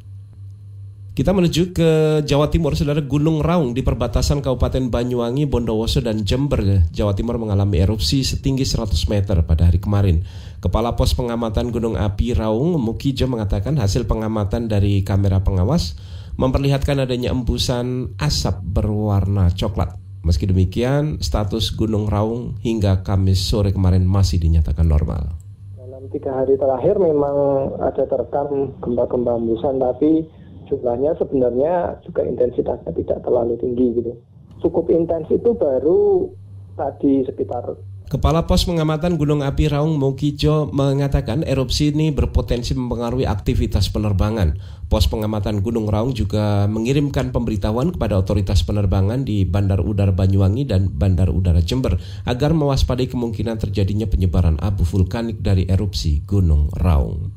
Kita 1.11 1.35
menuju 1.35 1.75
ke 1.75 1.89
Jawa 2.23 2.47
Timur, 2.47 2.71
saudara 2.79 3.03
Gunung 3.03 3.43
Raung 3.43 3.75
di 3.75 3.83
perbatasan 3.83 4.39
Kabupaten 4.39 4.87
Banyuwangi, 4.87 5.43
Bondowoso, 5.43 5.99
dan 5.99 6.23
Jember, 6.23 6.87
Jawa 6.95 7.11
Timur 7.19 7.35
mengalami 7.35 7.83
erupsi 7.83 8.23
setinggi 8.23 8.63
100 8.63 9.11
meter 9.11 9.37
pada 9.43 9.67
hari 9.67 9.83
kemarin. 9.83 10.23
Kepala 10.63 10.95
Pos 10.95 11.11
Pengamatan 11.11 11.75
Gunung 11.75 11.99
Api 11.99 12.31
Raung, 12.39 12.79
Mukijo 12.79 13.27
mengatakan 13.27 13.75
hasil 13.75 14.07
pengamatan 14.07 14.71
dari 14.71 15.03
kamera 15.03 15.43
pengawas 15.43 15.99
memperlihatkan 16.39 17.03
adanya 17.03 17.35
embusan 17.35 18.15
asap 18.17 18.63
berwarna 18.63 19.51
coklat. 19.51 20.02
Meski 20.23 20.47
demikian, 20.47 21.19
status 21.19 21.75
Gunung 21.75 22.07
Raung 22.07 22.55
hingga 22.63 23.03
Kamis 23.03 23.43
sore 23.43 23.75
kemarin 23.75 24.07
masih 24.07 24.39
dinyatakan 24.39 24.87
normal. 24.87 25.35
Dalam 25.75 26.07
tiga 26.15 26.31
hari 26.31 26.55
terakhir 26.55 26.95
memang 26.95 27.35
ada 27.83 28.07
terekam 28.07 28.71
gempa-gempa 28.79 29.35
hembusan, 29.35 29.83
tapi 29.83 30.23
jumlahnya 30.71 31.19
sebenarnya 31.19 31.99
juga 32.07 32.23
intensitasnya 32.23 32.95
tidak 32.95 33.19
terlalu 33.19 33.59
tinggi 33.59 33.99
gitu. 33.99 34.15
Cukup 34.63 34.87
intens 34.95 35.27
itu 35.27 35.51
baru 35.59 36.31
tadi 36.79 37.27
sekitar 37.27 37.75
Kepala 38.13 38.45
Pos 38.45 38.69
Pengamatan 38.69 39.17
Gunung 39.17 39.41
Api 39.41 39.73
Raung 39.73 39.97
Mokijo 39.97 40.69
mengatakan 40.69 41.41
erupsi 41.41 41.89
ini 41.89 42.13
berpotensi 42.13 42.77
mempengaruhi 42.77 43.25
aktivitas 43.25 43.89
penerbangan. 43.89 44.53
Pos 44.85 45.09
Pengamatan 45.09 45.65
Gunung 45.65 45.89
Raung 45.89 46.13
juga 46.13 46.69
mengirimkan 46.69 47.33
pemberitahuan 47.33 47.89
kepada 47.89 48.21
otoritas 48.21 48.61
penerbangan 48.61 49.25
di 49.25 49.49
Bandar 49.49 49.81
Udara 49.81 50.13
Banyuwangi 50.13 50.69
dan 50.69 50.93
Bandar 50.93 51.33
Udara 51.33 51.65
Jember 51.65 51.97
agar 52.29 52.53
mewaspadai 52.53 53.09
kemungkinan 53.09 53.57
terjadinya 53.57 54.05
penyebaran 54.05 54.61
abu 54.61 54.85
vulkanik 54.85 55.41
dari 55.41 55.65
erupsi 55.65 56.21
Gunung 56.21 56.69
Raung. 56.69 57.33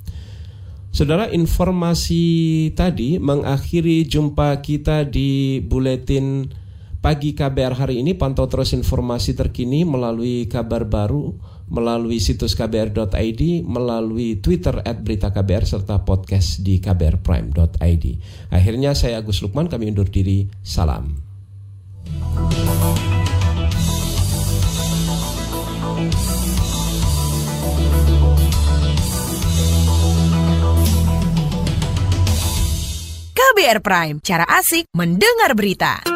Saudara, 0.92 1.32
informasi 1.32 2.68
tadi 2.76 3.16
mengakhiri 3.16 4.04
jumpa 4.04 4.60
kita 4.60 5.08
di 5.08 5.64
buletin 5.64 6.52
pagi 7.06 7.38
KBR 7.38 7.86
hari 7.86 8.02
ini 8.02 8.18
pantau 8.18 8.50
terus 8.50 8.74
informasi 8.74 9.38
terkini 9.38 9.86
melalui 9.86 10.50
kabar 10.50 10.82
baru, 10.90 11.38
melalui 11.70 12.18
situs 12.18 12.58
kbr.id, 12.58 13.62
melalui 13.62 14.42
Twitter 14.42 14.82
at 14.82 15.06
berita 15.06 15.30
KBR, 15.30 15.70
serta 15.70 16.02
podcast 16.02 16.66
di 16.66 16.82
kbrprime.id. 16.82 18.04
Akhirnya 18.50 18.90
saya 18.98 19.22
Agus 19.22 19.38
Lukman, 19.38 19.70
kami 19.70 19.94
undur 19.94 20.10
diri. 20.10 20.50
Salam. 20.66 21.14
KBR 33.30 33.78
Prime, 33.78 34.18
cara 34.26 34.42
asik 34.58 34.90
mendengar 34.90 35.54
berita. 35.54 36.15